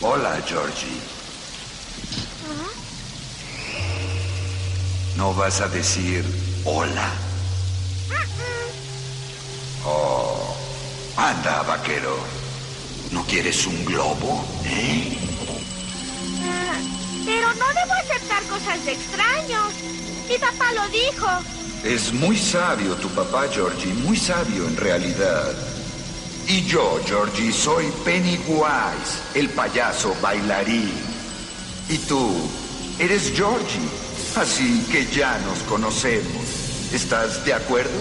[0.00, 1.21] Hola, Georgie.
[5.16, 6.24] ¿No vas a decir
[6.64, 7.10] hola?
[9.84, 10.56] Oh,
[11.16, 12.16] anda, vaquero.
[13.10, 15.18] ¿No quieres un globo, eh?
[17.24, 19.72] Pero no debo aceptar cosas de extraños.
[20.28, 21.26] Mi papá lo dijo.
[21.84, 25.52] Es muy sabio tu papá, Georgie, muy sabio en realidad.
[26.46, 30.92] Y yo, Georgie, soy Pennywise, el payaso bailarín.
[31.88, 32.48] Y tú,
[32.98, 33.88] eres Georgie,
[34.36, 36.62] así que ya nos conocemos.
[36.92, 37.98] ¿Estás de acuerdo?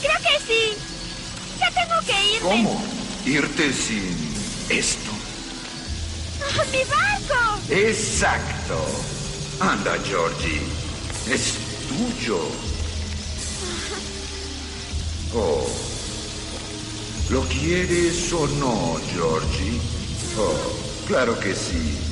[0.00, 0.76] Creo que sí.
[1.58, 2.48] Ya tengo que irme.
[2.48, 2.84] ¿Cómo?
[3.24, 4.16] ¿Irte sin
[4.68, 5.10] esto?
[6.70, 7.58] ¡Mi barco!
[7.70, 8.78] Exacto.
[9.60, 10.60] Anda, Georgie.
[11.28, 11.54] Es
[11.88, 12.38] tuyo.
[15.34, 15.66] Oh.
[17.30, 19.80] ¿Lo quieres o no, Georgie?
[20.38, 22.05] Oh, claro que sí.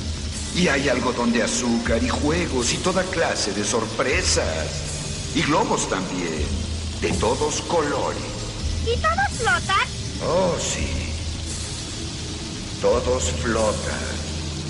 [0.55, 5.35] Y hay algodón de azúcar y juegos y toda clase de sorpresas.
[5.35, 6.45] Y globos también.
[7.01, 8.23] De todos colores.
[8.85, 9.87] ¿Y todos flotan?
[10.25, 10.87] Oh, sí.
[12.81, 14.15] Todos flotan,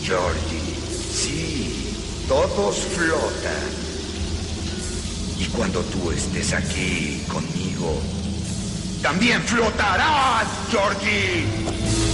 [0.03, 0.75] Georgie.
[1.13, 1.95] Sí,
[2.27, 3.85] todos flotan.
[5.37, 8.01] Y cuando tú estés aquí conmigo,
[9.01, 12.04] también flotarás, Georgie.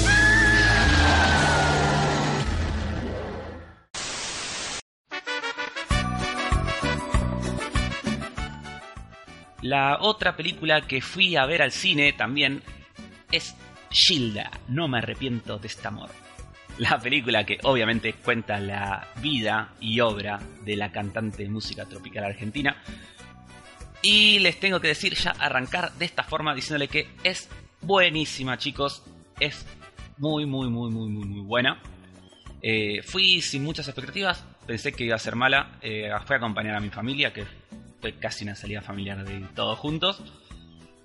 [9.72, 12.62] La otra película que fui a ver al cine también
[13.32, 13.56] es
[13.90, 16.10] Gilda, no me arrepiento de este amor.
[16.78, 22.26] La película que obviamente cuenta la vida y obra de la cantante de música tropical
[22.26, 22.84] argentina.
[24.02, 27.48] Y les tengo que decir ya arrancar de esta forma diciéndole que es
[27.80, 29.06] buenísima chicos,
[29.40, 29.66] es
[30.18, 31.82] muy muy muy muy muy muy buena.
[32.62, 36.76] Eh, fui sin muchas expectativas, pensé que iba a ser mala, eh, fui a acompañar
[36.76, 37.46] a mi familia, que
[38.02, 40.22] fue casi una salida familiar de todos juntos.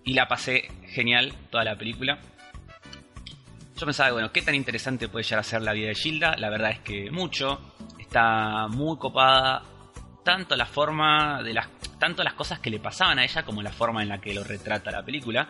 [0.04, 2.18] Y la pasé genial toda la película.
[3.76, 6.36] Yo pensaba, bueno, qué tan interesante puede llegar a ser la vida de Gilda.
[6.38, 7.74] La verdad es que mucho.
[7.98, 9.62] Está muy copada.
[10.24, 11.68] Tanto la forma de las.
[11.98, 14.44] Tanto las cosas que le pasaban a ella como la forma en la que lo
[14.44, 15.48] retrata la película.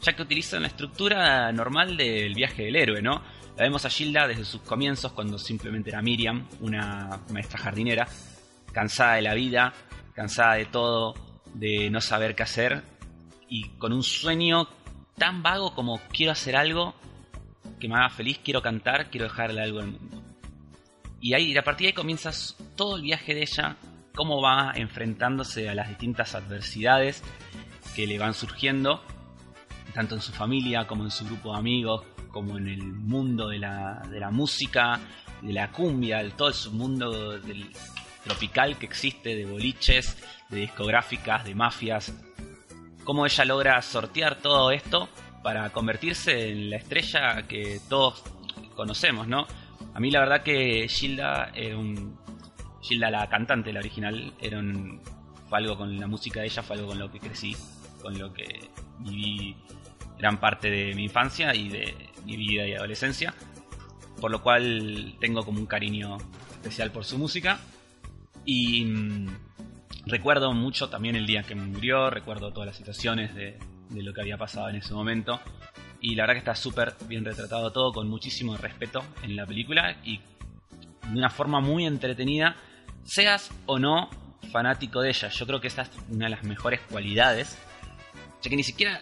[0.00, 3.22] Ya que utiliza la estructura normal del viaje del héroe, ¿no?
[3.56, 8.08] La vemos a Gilda desde sus comienzos cuando simplemente era Miriam, una maestra jardinera,
[8.72, 9.72] cansada de la vida,
[10.14, 11.14] cansada de todo,
[11.54, 12.82] de no saber qué hacer
[13.48, 14.68] y con un sueño
[15.16, 16.94] tan vago como quiero hacer algo
[17.78, 20.22] que me haga feliz, quiero cantar, quiero dejarle algo al mundo.
[21.20, 23.76] Y ahí, a partir de ahí comienzas todo el viaje de ella,
[24.14, 27.22] cómo va enfrentándose a las distintas adversidades
[27.94, 29.02] que le van surgiendo,
[29.94, 33.58] tanto en su familia como en su grupo de amigos, como en el mundo de
[33.58, 35.00] la, de la música,
[35.40, 37.70] de la cumbia, de todo el mundo del
[38.24, 40.16] tropical que existe, de boliches,
[40.48, 42.12] de discográficas, de mafias.
[43.04, 45.08] Cómo ella logra sortear todo esto
[45.42, 48.22] para convertirse en la estrella que todos
[48.74, 49.46] conocemos, ¿no?
[49.94, 52.18] A mí la verdad que Gilda era un...
[52.80, 55.00] Gilda, la cantante, la original, era un
[55.48, 57.56] fue algo con la música de ella, fue algo con lo que crecí,
[58.02, 58.68] con lo que
[59.00, 59.56] viví
[60.18, 61.94] gran parte de mi infancia y de
[62.24, 63.34] mi vida y adolescencia,
[64.20, 66.18] por lo cual tengo como un cariño
[66.52, 67.60] especial por su música
[68.44, 69.28] y mm,
[70.06, 73.58] recuerdo mucho también el día que murió, recuerdo todas las situaciones de,
[73.90, 75.40] de lo que había pasado en ese momento
[76.00, 79.96] y la verdad que está súper bien retratado todo con muchísimo respeto en la película
[80.04, 82.56] y de una forma muy entretenida,
[83.04, 84.10] seas o no
[84.52, 85.28] fanático de ella.
[85.28, 87.58] Yo creo que esta es una de las mejores cualidades,
[88.42, 89.00] ya que ni siquiera,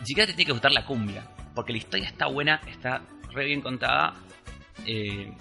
[0.00, 1.24] ni siquiera te tiene que gustar la cumbia,
[1.54, 4.14] porque la historia está buena, está re bien contada
[4.86, 5.32] eh,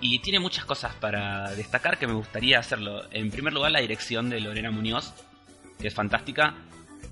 [0.00, 3.04] y tiene muchas cosas para destacar que me gustaría hacerlo.
[3.10, 5.12] En primer lugar, la dirección de Lorena Muñoz,
[5.78, 6.54] que es fantástica.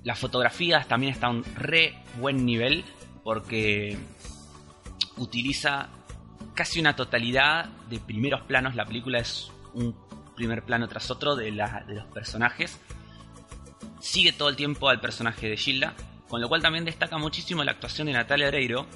[0.05, 2.85] Las fotografías también están a un re buen nivel
[3.25, 3.99] porque
[5.17, 5.89] utiliza
[6.55, 8.75] casi una totalidad de primeros planos.
[8.75, 9.95] La película es un
[10.35, 12.81] primer plano tras otro de, la, de los personajes.
[14.01, 15.95] Sigue todo el tiempo al personaje de Gilda,
[16.29, 18.87] con lo cual también destaca muchísimo la actuación de Natalia Oreiro,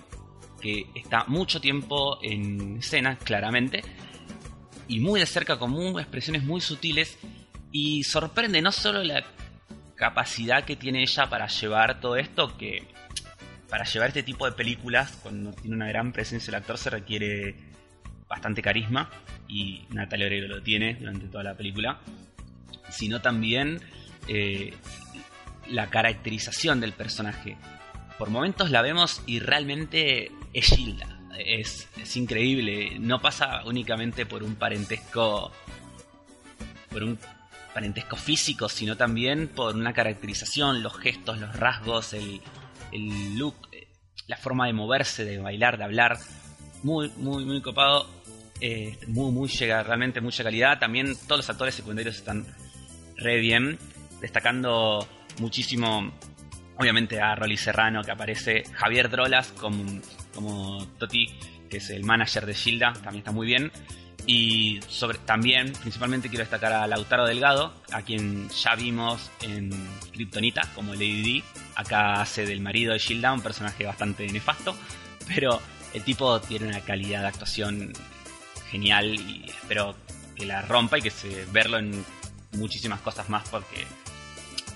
[0.62, 3.82] que está mucho tiempo en escena, claramente,
[4.88, 7.18] y muy de cerca, con muy, expresiones muy sutiles,
[7.70, 9.24] y sorprende no solo la
[9.96, 12.86] capacidad que tiene ella para llevar todo esto, que
[13.68, 17.56] para llevar este tipo de películas, cuando tiene una gran presencia el actor, se requiere
[18.28, 19.10] bastante carisma,
[19.48, 22.00] y Natalia Oreiro lo tiene durante toda la película,
[22.90, 23.80] sino también
[24.28, 24.72] eh,
[25.68, 27.56] la caracterización del personaje.
[28.22, 31.08] Por momentos la vemos y realmente es Gilda.
[31.36, 32.96] Es, es, increíble.
[33.00, 35.50] No pasa únicamente por un parentesco.
[36.88, 37.18] por un
[37.74, 42.40] parentesco físico, sino también por una caracterización, los gestos, los rasgos, el,
[42.92, 43.56] el look,
[44.28, 46.16] la forma de moverse, de bailar, de hablar.
[46.84, 48.08] Muy, muy, muy copado.
[48.60, 50.78] Eh, muy, muy llega, realmente mucha calidad.
[50.78, 52.46] También todos los actores secundarios están
[53.16, 53.80] re bien.
[54.20, 55.08] Destacando
[55.40, 56.12] muchísimo,
[56.82, 58.64] obviamente, a Rolly Serrano, que aparece.
[58.74, 59.84] Javier Drolas como,
[60.34, 61.28] como Toti,
[61.70, 63.70] que es el manager de Gilda, también está muy bien.
[64.26, 69.70] Y sobre, también, principalmente, quiero destacar a Lautaro Delgado, a quien ya vimos en
[70.12, 71.44] Kryptonita como Lady D.
[71.76, 74.76] Acá hace del marido de Gilda, un personaje bastante nefasto,
[75.26, 75.60] pero
[75.94, 77.92] el tipo tiene una calidad de actuación
[78.70, 79.94] genial y espero
[80.34, 82.04] que la rompa y que se verlo en
[82.52, 83.86] muchísimas cosas más porque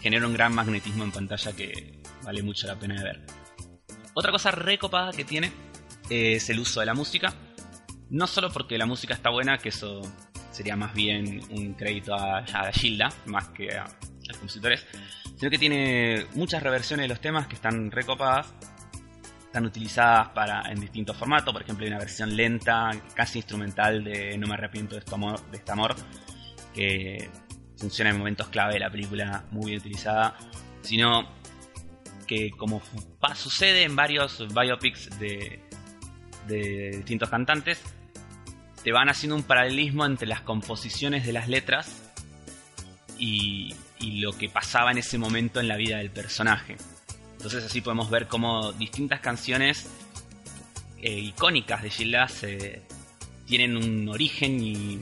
[0.02, 1.95] genera un gran magnetismo en pantalla que
[2.26, 3.20] vale mucho la pena de ver.
[4.12, 5.52] Otra cosa recopada que tiene
[6.10, 7.32] es el uso de la música.
[8.10, 10.02] No solo porque la música está buena, que eso
[10.50, 13.84] sería más bien un crédito a, a Gilda, más que a,
[14.26, 14.84] los compositores,
[15.36, 18.52] sino que tiene muchas reversiones de los temas que están recopadas.
[19.44, 24.36] Están utilizadas para, en distintos formatos, por ejemplo hay una versión lenta, casi instrumental de
[24.36, 25.94] No me arrepiento de, esto amor, de este amor,
[26.74, 27.30] que
[27.78, 30.36] funciona en momentos clave de la película, muy bien utilizada,
[30.82, 31.35] sino
[32.26, 32.82] que como
[33.34, 35.60] sucede en varios biopics de,
[36.46, 37.80] de distintos cantantes,
[38.82, 42.02] te van haciendo un paralelismo entre las composiciones de las letras
[43.18, 46.76] y, lo que pasaba en ese momento en la vida del personaje.
[47.32, 49.88] Entonces así podemos ver cómo distintas canciones
[51.02, 52.82] eh, icónicas de Gilda se,
[53.46, 55.00] tienen un origen y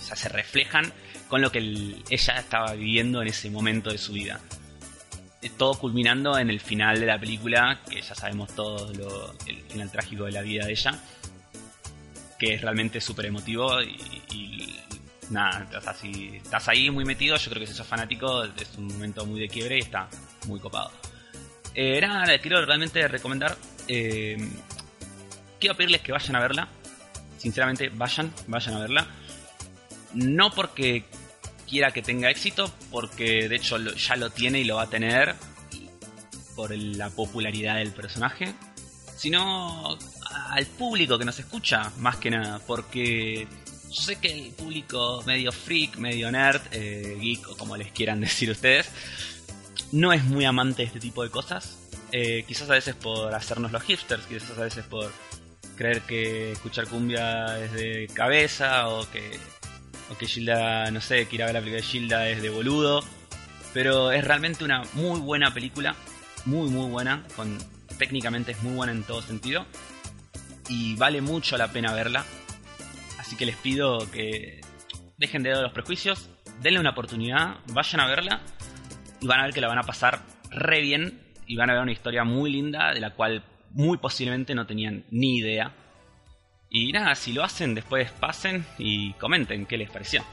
[0.00, 0.92] se reflejan
[1.28, 4.40] con lo que el, ella estaba viviendo en ese momento de su vida.
[5.56, 9.90] Todo culminando en el final de la película, que ya sabemos todo lo, el final
[9.90, 10.98] trágico de la vida de ella,
[12.38, 14.80] que es realmente súper emotivo y, y,
[15.30, 18.76] nada, o sea, si estás ahí muy metido, yo creo que si sos fanático es
[18.76, 20.08] un momento muy de quiebre y está
[20.46, 20.90] muy copado.
[21.74, 23.56] Eh, nada, quiero realmente recomendar,
[23.88, 24.36] eh,
[25.58, 26.68] quiero pedirles que vayan a verla,
[27.38, 29.06] sinceramente vayan, vayan a verla,
[30.14, 31.04] no porque
[31.72, 35.34] quiera que tenga éxito, porque de hecho ya lo tiene y lo va a tener
[36.54, 38.52] por la popularidad del personaje,
[39.16, 39.96] sino
[40.50, 43.46] al público que nos escucha, más que nada, porque
[43.88, 48.20] yo sé que el público medio freak, medio nerd, eh, geek o como les quieran
[48.28, 48.90] decir ustedes,
[49.92, 51.78] no es muy amante de este tipo de cosas.
[52.12, 55.10] Eh, quizás a veces por hacernos los hipsters, quizás a veces por
[55.74, 59.40] creer que escuchar cumbia es de cabeza o que
[60.18, 63.02] que Gilda, no sé, que ir a ver la película de Gilda es de boludo.
[63.72, 65.94] Pero es realmente una muy buena película.
[66.44, 67.24] Muy, muy buena.
[67.36, 67.58] Con,
[67.98, 69.66] técnicamente es muy buena en todo sentido.
[70.68, 72.24] Y vale mucho la pena verla.
[73.18, 74.60] Así que les pido que
[75.16, 76.28] dejen de lado los prejuicios.
[76.60, 77.56] Denle una oportunidad.
[77.72, 78.40] Vayan a verla.
[79.20, 81.20] Y van a ver que la van a pasar re bien.
[81.46, 85.04] Y van a ver una historia muy linda de la cual muy posiblemente no tenían
[85.10, 85.74] ni idea.
[86.74, 90.24] Y nada, si lo hacen, después pasen y comenten qué les pareció.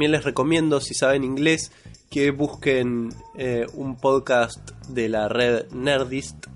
[0.00, 1.72] También les recomiendo, si saben inglés,
[2.08, 6.46] que busquen eh, un podcast de la red Nerdist,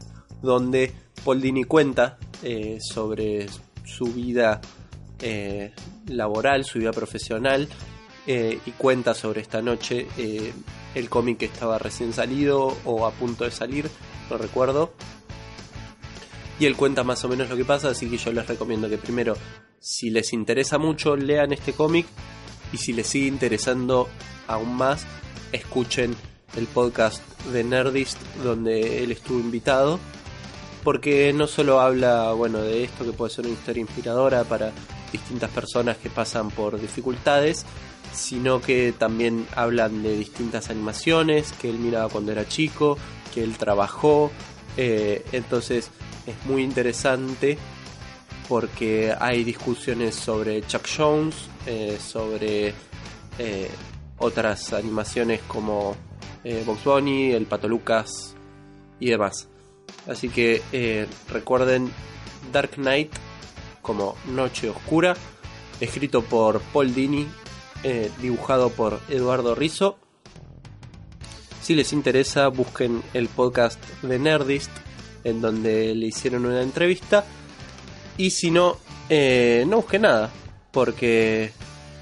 [0.41, 3.49] donde Paul Dini cuenta eh, sobre
[3.85, 4.63] su vida
[5.21, 5.75] eh,
[6.07, 7.69] laboral, su vida profesional,
[8.27, 10.07] y cuenta sobre esta noche
[10.95, 13.91] el cómic que estaba recién salido o a punto de salir,
[14.31, 14.95] no recuerdo.
[16.59, 18.97] Y él cuenta más o menos lo que pasa, así que yo les recomiendo que
[18.97, 19.37] primero,
[19.79, 22.07] si les interesa mucho, lean este cómic
[22.75, 24.09] y si les sigue interesando
[24.49, 25.07] aún más,
[25.53, 26.17] escuchen
[26.57, 27.23] el podcast
[27.53, 30.01] de Nerdist donde él estuvo invitado.
[30.83, 34.73] Porque no solo habla, bueno, de esto que puede ser una historia inspiradora para
[35.13, 37.65] distintas personas que pasan por dificultades,
[38.13, 42.99] sino que también hablan de distintas animaciones que él miraba cuando era chico,
[43.33, 44.33] que él trabajó.
[44.77, 45.91] eh, entonces
[46.27, 47.57] es muy interesante
[48.49, 51.35] porque hay discusiones sobre Chuck Jones,
[51.67, 52.75] eh, sobre
[53.39, 53.71] eh,
[54.19, 55.97] otras animaciones como
[56.45, 58.37] eh, Box Bunny, el Pato Lucas
[59.01, 59.49] y demás.
[60.07, 61.91] Así que eh, recuerden
[62.53, 63.13] Dark Knight
[63.83, 65.15] como Noche Oscura,
[65.81, 67.27] escrito por Paul Dini,
[68.23, 69.99] dibujado por Eduardo Rizzo.
[71.61, 74.71] Si les interesa, busquen el podcast de Nerdist,
[75.23, 77.27] en donde le hicieron una entrevista.
[78.17, 78.77] Y si no,
[79.09, 80.31] eh, no busquen nada,
[80.71, 81.53] porque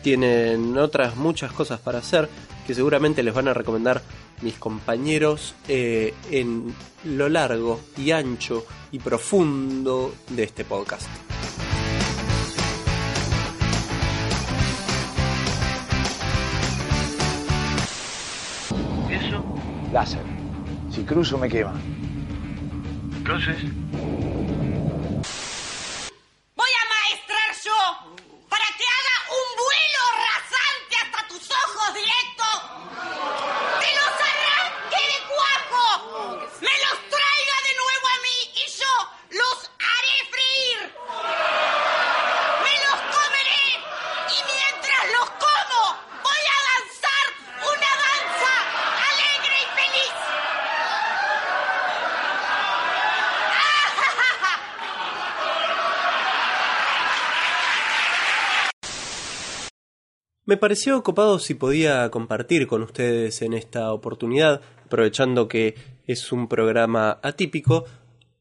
[0.02, 2.28] tienen otras muchas cosas para hacer
[2.66, 4.02] que seguramente les van a recomendar
[4.42, 11.08] mis compañeros eh, en lo largo y ancho y profundo de este podcast.
[19.10, 19.44] ¿Eso?
[19.92, 20.22] Láser.
[20.90, 21.74] Si cruzo me quema.
[23.16, 23.56] Entonces,
[26.54, 27.78] Voy a maestrar yo
[28.48, 32.46] para que haga un vuelo rasante hasta tus ojos directo.
[33.80, 35.86] ¡Te los arranque de cuajo!
[36.60, 38.94] ¡Me los traiga de nuevo a mí y yo
[39.40, 40.78] los haré freír!
[42.64, 43.66] ¡Me los comeré!
[44.28, 45.80] Y mientras los como,
[46.26, 47.26] voy a danzar
[47.70, 48.52] una danza
[49.08, 50.16] alegre y feliz.
[60.44, 65.76] Me pareció copado si podía compartir con ustedes en esta oportunidad, aprovechando que
[66.06, 67.84] es un programa atípico,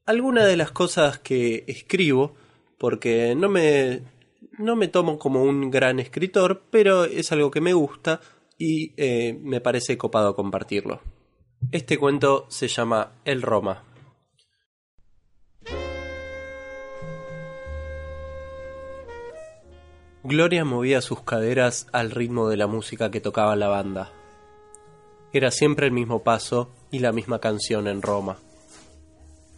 [0.07, 2.33] algunas de las cosas que escribo,
[2.79, 4.01] porque no me,
[4.57, 8.19] no me tomo como un gran escritor, pero es algo que me gusta
[8.57, 11.01] y eh, me parece copado compartirlo.
[11.71, 13.90] Este cuento se llama El Roma.
[20.23, 24.11] Gloria movía sus caderas al ritmo de la música que tocaba la banda.
[25.33, 28.37] Era siempre el mismo paso y la misma canción en Roma.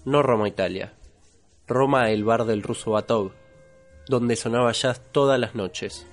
[0.06, 0.94] No Roma, Italia.
[1.68, 3.34] Roma, el bar del ruso Batog,
[4.08, 6.08] donde sonaba jazz todas las noches.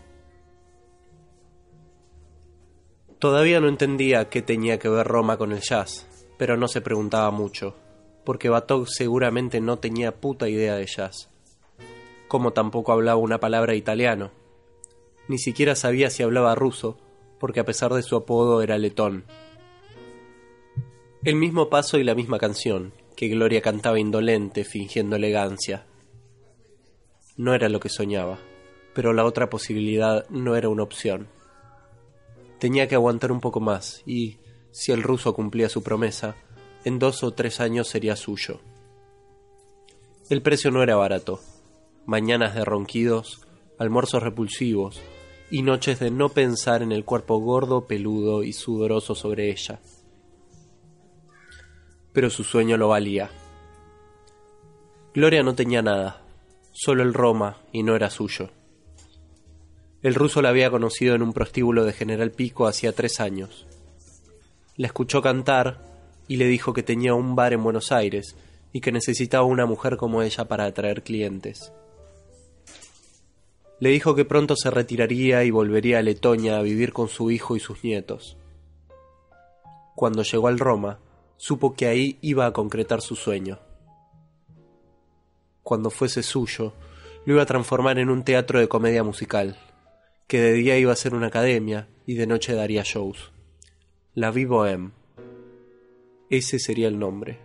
[3.20, 7.30] Todavía no entendía qué tenía que ver Roma con el jazz, pero no se preguntaba
[7.30, 7.76] mucho,
[8.24, 11.28] porque Batog seguramente no tenía puta idea de jazz.
[12.26, 14.39] Como tampoco hablaba una palabra italiano.
[15.30, 16.98] Ni siquiera sabía si hablaba ruso,
[17.38, 19.26] porque a pesar de su apodo era letón.
[21.22, 25.86] El mismo paso y la misma canción, que Gloria cantaba indolente, fingiendo elegancia.
[27.36, 28.40] No era lo que soñaba,
[28.92, 31.28] pero la otra posibilidad no era una opción.
[32.58, 34.38] Tenía que aguantar un poco más y,
[34.72, 36.34] si el ruso cumplía su promesa,
[36.84, 38.58] en dos o tres años sería suyo.
[40.28, 41.38] El precio no era barato.
[42.04, 43.42] Mañanas de ronquidos,
[43.78, 45.00] almuerzos repulsivos
[45.50, 49.80] y noches de no pensar en el cuerpo gordo, peludo y sudoroso sobre ella.
[52.12, 53.30] Pero su sueño lo valía.
[55.12, 56.22] Gloria no tenía nada,
[56.72, 58.50] solo el Roma y no era suyo.
[60.02, 63.66] El ruso la había conocido en un prostíbulo de General Pico hacía tres años.
[64.76, 65.84] La escuchó cantar
[66.26, 68.36] y le dijo que tenía un bar en Buenos Aires
[68.72, 71.72] y que necesitaba una mujer como ella para atraer clientes.
[73.80, 77.56] Le dijo que pronto se retiraría y volvería a Letonia a vivir con su hijo
[77.56, 78.36] y sus nietos.
[79.96, 80.98] Cuando llegó al Roma,
[81.38, 83.58] supo que ahí iba a concretar su sueño.
[85.62, 86.74] Cuando fuese suyo,
[87.24, 89.56] lo iba a transformar en un teatro de comedia musical,
[90.26, 93.32] que de día iba a ser una academia y de noche daría shows.
[94.14, 94.90] La Vivo M.
[96.28, 97.38] Ese sería el nombre.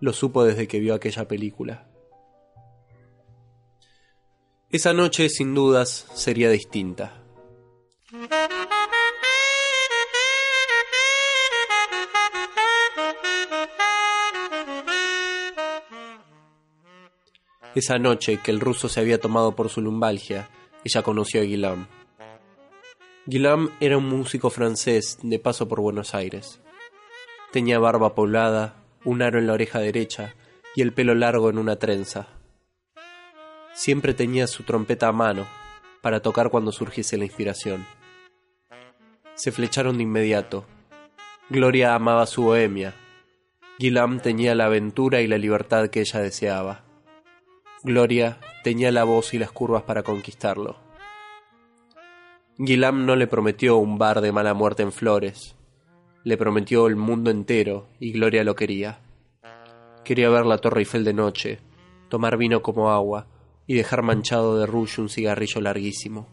[0.00, 1.87] Lo supo desde que vio aquella película.
[4.70, 7.24] Esa noche, sin dudas, sería distinta.
[17.74, 20.50] Esa noche que el ruso se había tomado por su lumbalgia,
[20.84, 21.86] ella conoció a Guillaume.
[23.24, 26.60] Guillaume era un músico francés de paso por Buenos Aires.
[27.52, 30.34] Tenía barba poblada, un aro en la oreja derecha
[30.76, 32.37] y el pelo largo en una trenza.
[33.78, 35.46] Siempre tenía su trompeta a mano
[36.02, 37.86] para tocar cuando surgiese la inspiración.
[39.34, 40.64] Se flecharon de inmediato.
[41.48, 42.96] Gloria amaba su bohemia.
[43.78, 46.82] Guillaume tenía la aventura y la libertad que ella deseaba.
[47.84, 50.76] Gloria tenía la voz y las curvas para conquistarlo.
[52.56, 55.54] Guillaume no le prometió un bar de mala muerte en Flores.
[56.24, 58.98] Le prometió el mundo entero y Gloria lo quería.
[60.02, 61.60] Quería ver la Torre Eiffel de noche,
[62.08, 63.28] tomar vino como agua
[63.68, 66.26] y dejar manchado de rouge un cigarrillo larguísimo.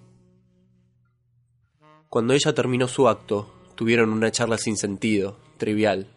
[2.09, 6.07] Cuando ella terminó su acto, tuvieron una charla sin sentido, trivial.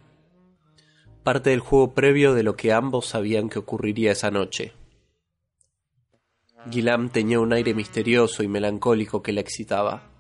[1.24, 4.72] Parte del juego previo de lo que ambos sabían que ocurriría esa noche.
[6.66, 10.12] Guillaume tenía un aire misterioso y melancólico que la excitaba.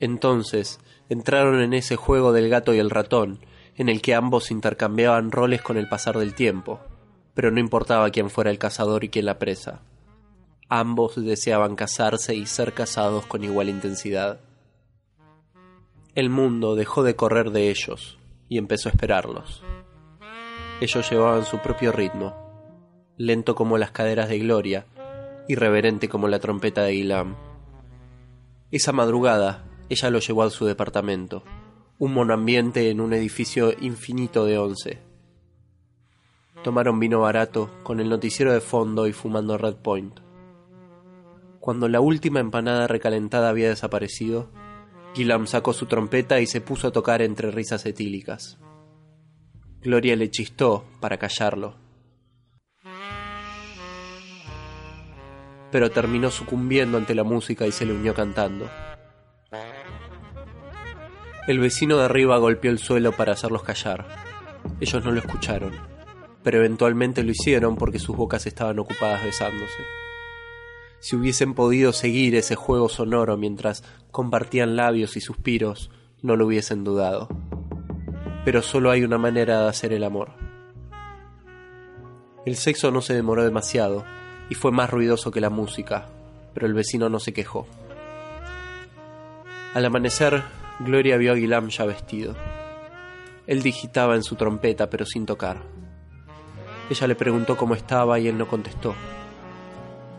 [0.00, 3.40] Entonces entraron en ese juego del gato y el ratón,
[3.76, 6.80] en el que ambos intercambiaban roles con el pasar del tiempo,
[7.38, 9.80] pero no importaba quién fuera el cazador y quién la presa.
[10.68, 14.40] Ambos deseaban casarse y ser casados con igual intensidad.
[16.16, 18.18] El mundo dejó de correr de ellos
[18.48, 19.62] y empezó a esperarlos.
[20.80, 22.34] Ellos llevaban su propio ritmo,
[23.16, 24.86] lento como las caderas de Gloria,
[25.46, 27.36] irreverente como la trompeta de Guillaume.
[28.72, 31.44] Esa madrugada, ella lo llevó a su departamento,
[32.00, 35.07] un monoambiente en un edificio infinito de once.
[36.68, 40.20] Tomaron vino barato, con el noticiero de fondo y fumando Red Point.
[41.60, 44.50] Cuando la última empanada recalentada había desaparecido,
[45.14, 48.58] Guillaume sacó su trompeta y se puso a tocar entre risas etílicas.
[49.80, 51.76] Gloria le chistó para callarlo
[55.72, 58.68] pero terminó sucumbiendo ante la música y se le unió cantando.
[61.46, 64.06] El vecino de arriba golpeó el suelo para hacerlos callar.
[64.80, 65.97] Ellos no lo escucharon,
[66.42, 69.82] pero eventualmente lo hicieron porque sus bocas estaban ocupadas besándose.
[71.00, 75.90] Si hubiesen podido seguir ese juego sonoro mientras compartían labios y suspiros,
[76.22, 77.28] no lo hubiesen dudado.
[78.44, 80.32] Pero solo hay una manera de hacer el amor.
[82.44, 84.04] El sexo no se demoró demasiado,
[84.50, 86.08] y fue más ruidoso que la música,
[86.54, 87.66] pero el vecino no se quejó.
[89.74, 90.42] Al amanecer,
[90.80, 92.34] Gloria vio a Guillaume ya vestido.
[93.46, 95.62] Él digitaba en su trompeta, pero sin tocar.
[96.90, 98.94] Ella le preguntó cómo estaba y él no contestó.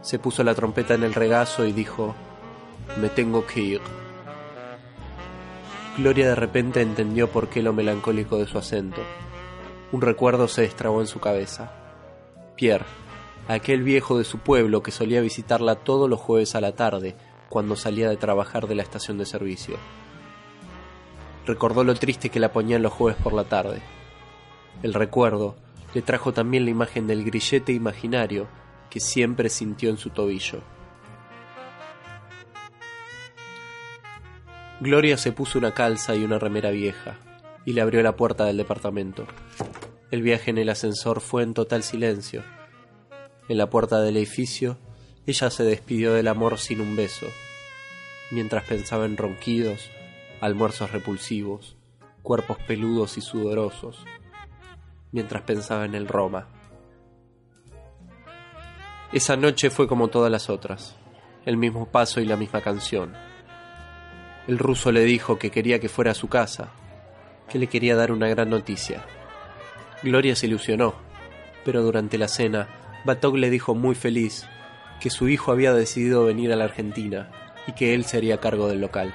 [0.02, 2.16] Se puso la trompeta en el regazo y dijo,
[3.02, 3.82] Me tengo que ir.
[5.98, 9.02] Gloria de repente entendió por qué lo melancólico de su acento.
[9.92, 11.72] Un recuerdo se destrabó en su cabeza.
[12.56, 12.86] Pierre,
[13.48, 17.16] aquel viejo de su pueblo que solía visitarla todos los jueves a la tarde
[17.50, 19.78] cuando salía de trabajar de la estación de servicio.
[21.46, 23.82] Recordó lo triste que la ponían los jueves por la tarde.
[24.84, 25.56] El recuerdo
[25.94, 28.48] le trajo también la imagen del grillete imaginario
[28.90, 30.62] que siempre sintió en su tobillo.
[34.80, 37.18] Gloria se puso una calza y una remera vieja
[37.66, 39.28] y le abrió la puerta del departamento.
[40.12, 42.44] El viaje en el ascensor fue en total silencio
[43.50, 44.78] en la puerta del edificio,
[45.26, 47.26] ella se despidió del amor sin un beso,
[48.30, 49.90] mientras pensaba en ronquidos,
[50.40, 51.76] almuerzos repulsivos
[52.22, 54.06] cuerpos peludos y sudorosos,
[55.12, 56.48] mientras pensaba en el Roma.
[59.12, 60.96] Esa noche fue como todas las otras,
[61.46, 63.14] el mismo paso y la misma canción.
[64.48, 66.70] El ruso le dijo que quería que fuera a su casa,
[67.50, 69.04] que le quería dar una gran noticia.
[70.04, 70.94] Gloria se ilusionó,
[71.66, 72.68] pero durante la cena,
[73.04, 74.48] Batog le dijo muy feliz
[75.00, 77.32] que su hijo había decidido venir a la Argentina
[77.68, 79.14] y que él sería cargo del local.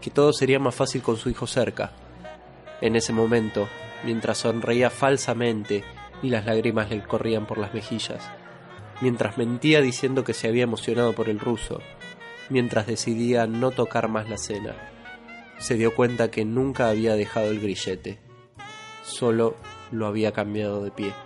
[0.00, 1.92] Que todo sería más fácil con su hijo cerca.
[2.80, 3.68] En ese momento,
[4.06, 5.82] mientras sonreía falsamente
[6.22, 8.30] y las lágrimas le corrían por las mejillas,
[9.00, 11.80] mientras mentía diciendo que se había emocionado por el ruso,
[12.48, 14.76] mientras decidía no tocar más la cena,
[15.58, 18.20] se dio cuenta que nunca había dejado el grillete,
[19.02, 19.56] solo
[19.90, 21.25] lo había cambiado de pie.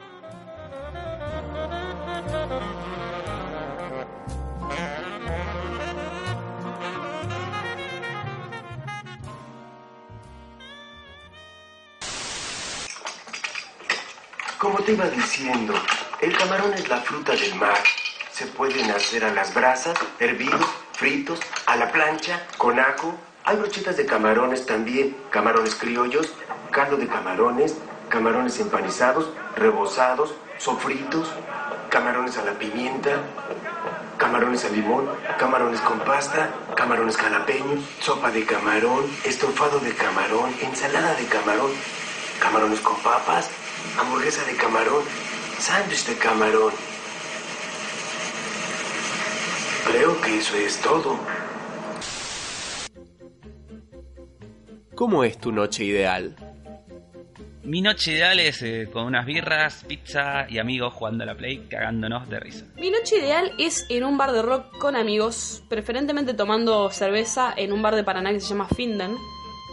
[14.91, 15.75] Iba diciendo,
[16.21, 17.79] el camarón es la fruta del mar.
[18.33, 23.15] Se pueden hacer a las brasas, hervidos, fritos, a la plancha, con ajo.
[23.45, 26.33] Hay brochetas de camarones también, camarones criollos,
[26.73, 27.77] caldo de camarones,
[28.09, 31.29] camarones empanizados, rebozados, sofritos,
[31.89, 33.11] camarones a la pimienta,
[34.19, 41.15] camarones al limón, camarones con pasta, camarones jalapeños, sopa de camarón, estofado de camarón, ensalada
[41.15, 41.71] de camarón,
[42.41, 43.51] camarones con papas,
[43.99, 45.03] hamburguesa de camarón,
[45.59, 46.73] sándwich de camarón.
[49.87, 51.19] Creo que eso es todo.
[54.95, 56.37] ¿Cómo es tu noche ideal?
[57.63, 61.67] Mi noche ideal es eh, con unas birras, pizza y amigos jugando a la play,
[61.69, 62.67] cagándonos de risa.
[62.77, 67.73] Mi noche ideal es en un bar de rock con amigos, preferentemente tomando cerveza en
[67.73, 69.15] un bar de Paraná que se llama Finden,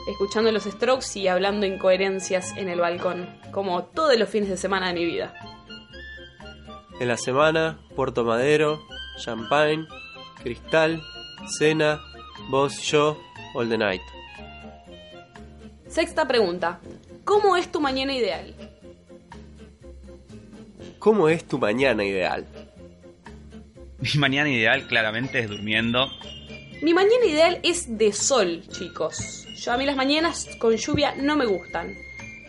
[0.07, 4.87] escuchando los strokes y hablando incoherencias en el balcón, como todos los fines de semana
[4.87, 5.33] de mi vida.
[6.99, 8.81] En la semana, Puerto Madero,
[9.19, 9.85] Champagne,
[10.41, 11.01] Cristal,
[11.59, 12.01] Cena,
[12.49, 13.17] vos, yo,
[13.53, 14.01] All the Night.
[15.87, 16.79] Sexta pregunta.
[17.23, 18.55] ¿Cómo es tu mañana ideal?
[20.99, 22.45] ¿Cómo es tu mañana ideal?
[23.99, 26.07] Mi mañana ideal claramente es durmiendo.
[26.81, 29.46] Mi mañana ideal es de sol, chicos.
[29.57, 31.95] Yo a mí las mañanas con lluvia no me gustan.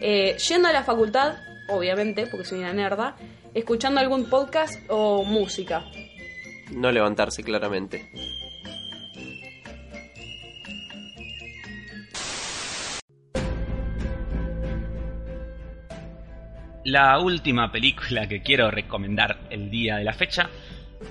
[0.00, 1.36] Eh, yendo a la facultad,
[1.68, 3.16] obviamente, porque soy una nerda,
[3.54, 5.84] escuchando algún podcast o música.
[6.70, 8.10] No levantarse claramente.
[16.84, 20.48] La última película que quiero recomendar el día de la fecha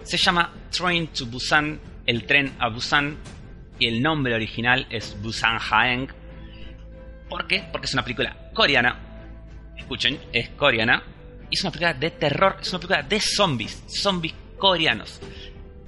[0.04, 3.18] se llama Train to Busan, el tren a Busan,
[3.80, 6.07] y el nombre original es Busan Haeng.
[7.30, 7.63] ¿Por qué?
[7.71, 8.99] Porque es una película coreana.
[9.78, 11.03] Escuchen, es coreana.
[11.49, 15.21] Y es una película de terror, es una película de zombies, zombies coreanos.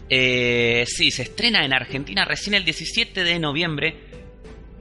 [0.09, 3.95] Eh, sí, se estrena en Argentina recién el 17 de noviembre,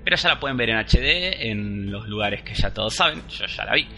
[0.04, 3.46] pero ya la pueden ver en HD, en los lugares que ya todos saben, yo
[3.46, 3.88] ya la vi.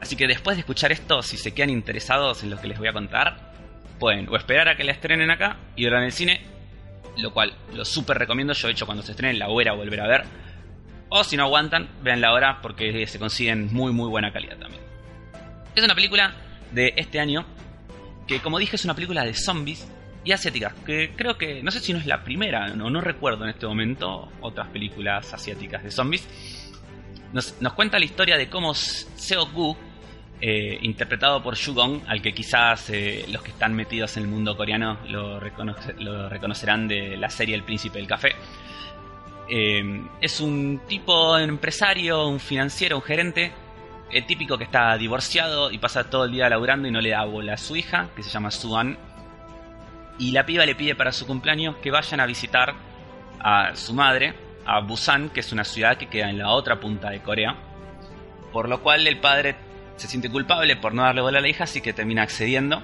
[0.00, 2.88] Así que después de escuchar esto, si se quedan interesados en lo que les voy
[2.88, 3.52] a contar,
[3.98, 6.40] pueden o esperar a que la estrenen acá y verla en el cine,
[7.16, 10.00] lo cual lo súper recomiendo, yo he hecho cuando se estrenen la voy a volver
[10.00, 10.24] a ver.
[11.08, 14.82] O si no aguantan, veanla ahora porque se consiguen muy muy buena calidad también.
[15.74, 16.34] Es una película
[16.72, 17.46] de este año
[18.26, 19.86] que como dije es una película de zombies
[20.24, 23.44] y asiática, que creo que no sé si no es la primera, no, no recuerdo
[23.44, 26.26] en este momento otras películas asiáticas de zombies.
[27.32, 29.76] Nos, nos cuenta la historia de cómo Seo Gu,
[30.40, 34.56] eh, interpretado por Gong, al que quizás eh, los que están metidos en el mundo
[34.56, 38.34] coreano lo reconocerán de la serie El Príncipe del Café.
[39.48, 43.52] Eh, es un tipo empresario, un financiero, un gerente,
[44.12, 47.24] el típico que está divorciado y pasa todo el día laburando y no le da
[47.24, 48.98] bola a su hija, que se llama Suan.
[50.18, 52.74] Y la piba le pide para su cumpleaños que vayan a visitar
[53.40, 54.34] a su madre,
[54.64, 57.56] a Busan, que es una ciudad que queda en la otra punta de Corea.
[58.52, 59.65] Por lo cual el padre
[59.96, 62.82] se siente culpable por no darle bola a la hija, así que termina accediendo.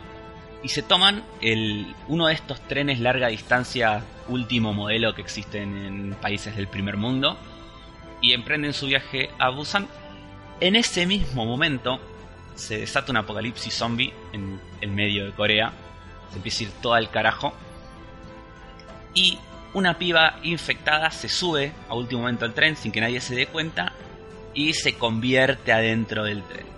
[0.62, 6.14] Y se toman el, uno de estos trenes larga distancia, último modelo que existen en
[6.14, 7.36] países del primer mundo,
[8.20, 9.88] y emprenden su viaje a Busan.
[10.60, 12.00] En ese mismo momento
[12.54, 15.72] se desata un apocalipsis zombie en el medio de Corea.
[16.30, 17.52] Se empieza a ir todo al carajo.
[19.14, 19.38] Y
[19.74, 23.46] una piba infectada se sube a último momento al tren sin que nadie se dé
[23.46, 23.92] cuenta
[24.54, 26.71] y se convierte adentro del tren.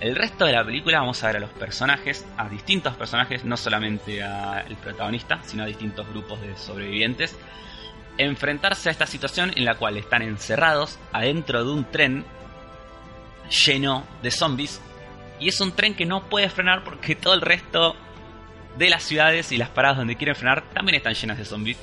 [0.00, 3.56] El resto de la película vamos a ver a los personajes, a distintos personajes, no
[3.56, 7.36] solamente al protagonista, sino a distintos grupos de sobrevivientes,
[8.16, 12.24] enfrentarse a esta situación en la cual están encerrados adentro de un tren
[13.64, 14.80] lleno de zombies
[15.40, 17.96] y es un tren que no puede frenar porque todo el resto
[18.76, 21.78] de las ciudades y las paradas donde quieren frenar también están llenas de zombies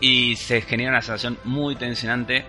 [0.00, 2.44] y se genera una sensación muy tensionante.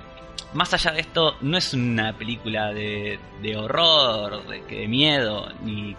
[0.53, 5.95] Más allá de esto, no es una película de, de horror, de, de miedo, ni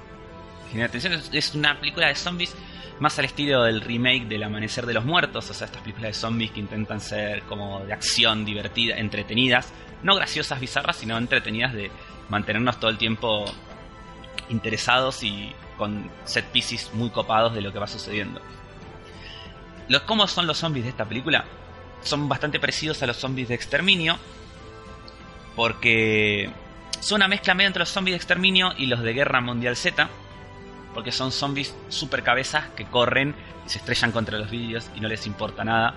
[0.70, 2.54] genera tensión, es- una película de zombies
[3.00, 6.14] más al estilo del remake del Amanecer de los Muertos, o sea, estas películas de
[6.14, 9.72] zombies que intentan ser como de acción, divertida, entretenidas,
[10.02, 11.90] no graciosas, bizarras, sino entretenidas de
[12.28, 13.46] mantenernos todo el tiempo
[14.50, 18.40] interesados y con set pieces muy copados de lo que va sucediendo.
[19.88, 21.44] Los cómo son los zombies de esta película
[22.02, 24.18] son bastante parecidos a los zombies de Exterminio,
[25.56, 26.50] porque
[27.00, 30.08] son una mezcla medio entre los zombies de Exterminio y los de Guerra Mundial Z,
[30.94, 33.34] porque son zombies super cabezas que corren
[33.66, 35.94] y se estrellan contra los vídeos y no les importa nada.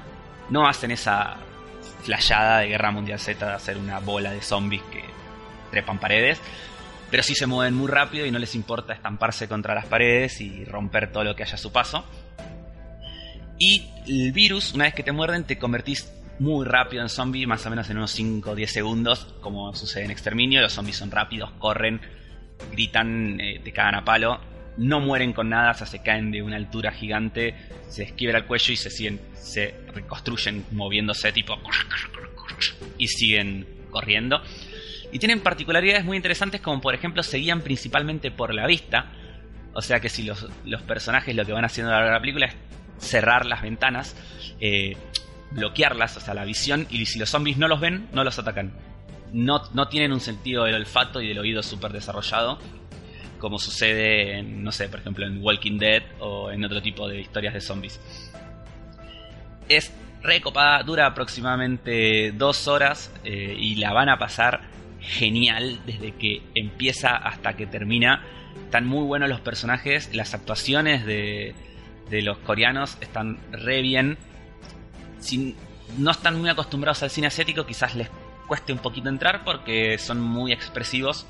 [0.49, 1.37] No hacen esa
[2.03, 5.03] flashada de Guerra Mundial Z de hacer una bola de zombies que
[5.71, 6.39] trepan paredes,
[7.11, 10.65] pero sí se mueven muy rápido y no les importa estamparse contra las paredes y
[10.65, 12.05] romper todo lo que haya a su paso.
[13.57, 17.65] Y el virus, una vez que te muerden, te convertís muy rápido en zombie, más
[17.65, 20.61] o menos en unos 5 o 10 segundos, como sucede en Exterminio.
[20.61, 22.01] Los zombies son rápidos, corren,
[22.71, 24.39] gritan, eh, te cagan a palo.
[24.77, 27.55] No mueren con nada, o sea, se caen de una altura gigante,
[27.87, 31.57] se les quiebra el cuello y se siguen, se reconstruyen moviéndose tipo
[32.97, 34.41] y siguen corriendo.
[35.13, 39.13] Y tienen particularidades muy interesantes como por ejemplo se guían principalmente por la vista.
[39.73, 42.17] O sea que si los, los personajes lo que van haciendo a lo largo de
[42.17, 42.55] la película es
[42.97, 44.15] cerrar las ventanas,
[44.59, 44.97] eh,
[45.51, 48.73] bloquearlas, o sea, la visión, y si los zombies no los ven, no los atacan.
[49.31, 52.59] No, no tienen un sentido del olfato y del oído súper desarrollado,
[53.39, 57.21] como sucede en, no sé, por ejemplo, en Walking Dead o en otro tipo de
[57.21, 57.99] historias de zombies.
[59.67, 59.91] Es
[60.21, 64.61] recopada, dura aproximadamente dos horas eh, y la van a pasar
[64.99, 68.23] genial desde que empieza hasta que termina.
[68.65, 71.53] Están muy buenos los personajes, las actuaciones de,
[72.09, 74.17] de los coreanos están re bien.
[75.19, 75.55] Si
[75.97, 78.09] no están muy acostumbrados al cine asiático, quizás les
[78.47, 81.25] cueste un poquito entrar porque son muy expresivos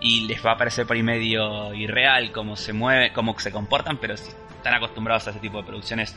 [0.00, 3.98] y les va a parecer por ahí medio irreal cómo se mueve, cómo se comportan,
[3.98, 6.16] pero si están acostumbrados a ese tipo de producciones,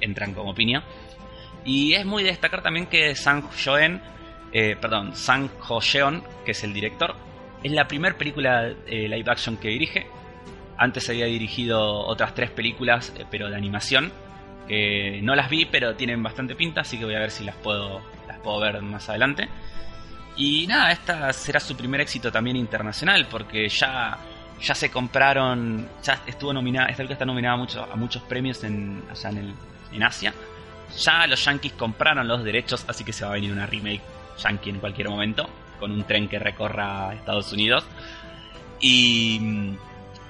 [0.00, 0.84] entran como piña.
[1.64, 4.02] Y es muy de destacar también que Sang Joen,
[4.52, 5.80] eh, perdón, Sang Ho
[6.44, 7.14] que es el director,
[7.62, 10.06] es la primera película eh, live action que dirige.
[10.76, 14.12] Antes había dirigido otras tres películas, eh, pero de animación,
[14.66, 17.56] que no las vi, pero tienen bastante pinta, así que voy a ver si las
[17.56, 19.48] puedo, las puedo ver más adelante.
[20.36, 24.18] Y nada, esta será su primer éxito también internacional, porque ya,
[24.60, 28.64] ya se compraron, ya estuvo nominada, esta película está nominada a muchos, a muchos premios
[28.64, 29.54] en, allá en, el,
[29.92, 30.32] en Asia.
[30.98, 34.02] Ya los yankees compraron los derechos, así que se va a venir una remake
[34.42, 35.48] yankee en cualquier momento,
[35.78, 37.84] con un tren que recorra Estados Unidos.
[38.80, 39.76] Y mm,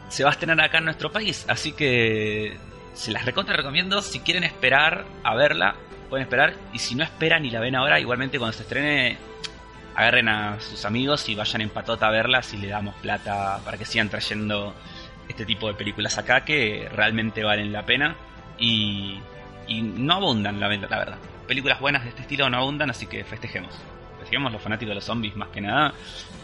[0.09, 2.57] se va a estrenar acá en nuestro país, así que
[2.95, 4.03] se las recontra recomiendo.
[4.03, 5.77] Si quieren esperar a verla,
[6.09, 6.55] pueden esperar.
[6.73, 9.19] Y si no esperan y la ven ahora, igualmente cuando se estrene,
[9.95, 13.77] agarren a sus amigos y vayan en patota a verla si le damos plata para
[13.77, 14.75] que sigan trayendo
[15.29, 18.17] este tipo de películas acá que realmente valen la pena
[18.59, 19.19] y,
[19.67, 21.19] y no abundan, la, la verdad.
[21.47, 23.75] Películas buenas de este estilo no abundan, así que festejemos.
[24.19, 25.93] Festejemos los fanáticos de los zombies más que nada,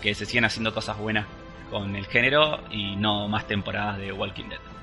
[0.02, 1.26] que se sigan haciendo cosas buenas
[1.70, 4.77] con el género y no más temporadas de Walking Dead.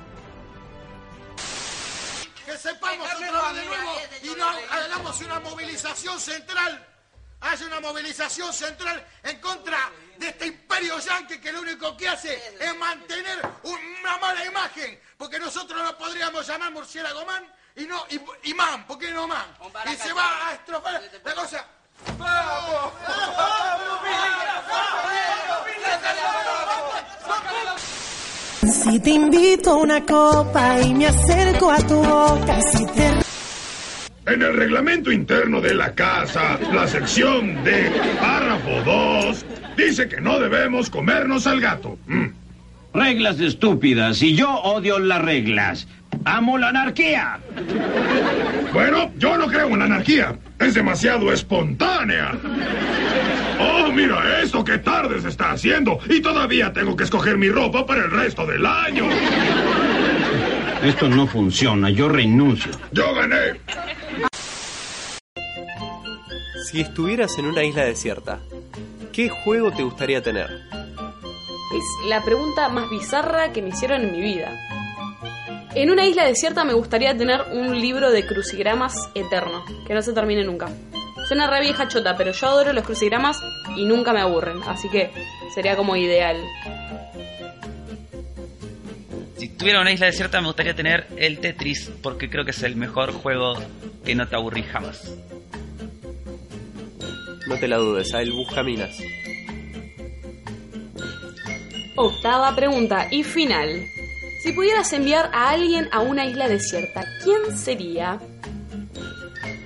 [2.65, 6.83] Sepamos otra vez de nuevo y no hagamos una movilización central.
[7.41, 9.77] Haya una movilización central en contra
[10.17, 14.99] de este imperio yanqui que lo único que hace es mantener una mala imagen.
[15.15, 19.27] Porque nosotros no podríamos llamar murciélago man y no y, y man, ¿por qué no
[19.27, 19.45] man?
[19.85, 21.67] Y se va a estrofar la cosa.
[22.17, 22.93] ¡Vamos!
[28.85, 33.07] Si te invito a una copa y me acerco a tu boca, si te
[34.31, 40.39] En el reglamento interno de la casa, la sección de párrafo 2 dice que no
[40.39, 41.97] debemos comernos al gato.
[42.05, 42.27] Mm.
[42.93, 45.87] Reglas estúpidas y yo odio las reglas.
[46.25, 47.39] Amo la anarquía.
[48.73, 50.35] Bueno, yo no creo en la anarquía.
[50.59, 52.31] Es demasiado espontánea.
[53.59, 55.99] Oh, mira eso, qué tarde se está haciendo.
[56.09, 59.07] Y todavía tengo que escoger mi ropa para el resto del año.
[60.83, 62.71] Esto no funciona, yo renuncio.
[62.91, 63.59] Yo gané.
[66.65, 68.39] Si estuvieras en una isla desierta,
[69.13, 70.49] ¿qué juego te gustaría tener?
[70.49, 74.51] Es la pregunta más bizarra que me hicieron en mi vida.
[75.75, 80.13] En una isla desierta me gustaría tener un libro de crucigramas eterno, que no se
[80.13, 80.69] termine nunca.
[81.27, 83.37] Suena re vieja chota, pero yo adoro los crucigramas
[83.75, 85.11] y nunca me aburren, así que
[85.53, 86.37] sería como ideal.
[89.35, 92.77] Si tuviera una isla desierta me gustaría tener el Tetris porque creo que es el
[92.77, 93.55] mejor juego
[94.05, 95.13] que no te aburrí jamás.
[97.47, 98.97] No te la dudes, a él busca minas.
[101.97, 103.85] Octava pregunta y final.
[104.45, 108.19] Si pudieras enviar a alguien a una isla desierta, ¿quién sería?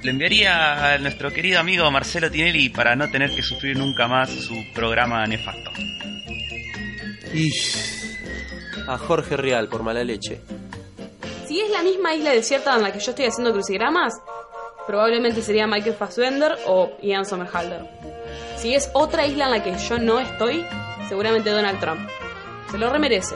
[0.02, 4.30] Le enviaría a nuestro querido amigo Marcelo Tinelli para no tener que sufrir nunca más
[4.30, 5.70] su programa nefasto.
[7.34, 7.52] Y
[8.88, 10.40] a Jorge Real por mala leche.
[11.46, 14.14] Si es la misma isla desierta en la que yo estoy haciendo crucigramas,
[14.88, 17.82] probablemente sería Michael Fassbender o Ian Somerhalder.
[18.56, 20.66] Si es otra isla en la que yo no estoy,
[21.10, 22.10] seguramente Donald Trump.
[22.72, 23.36] Se lo remerece.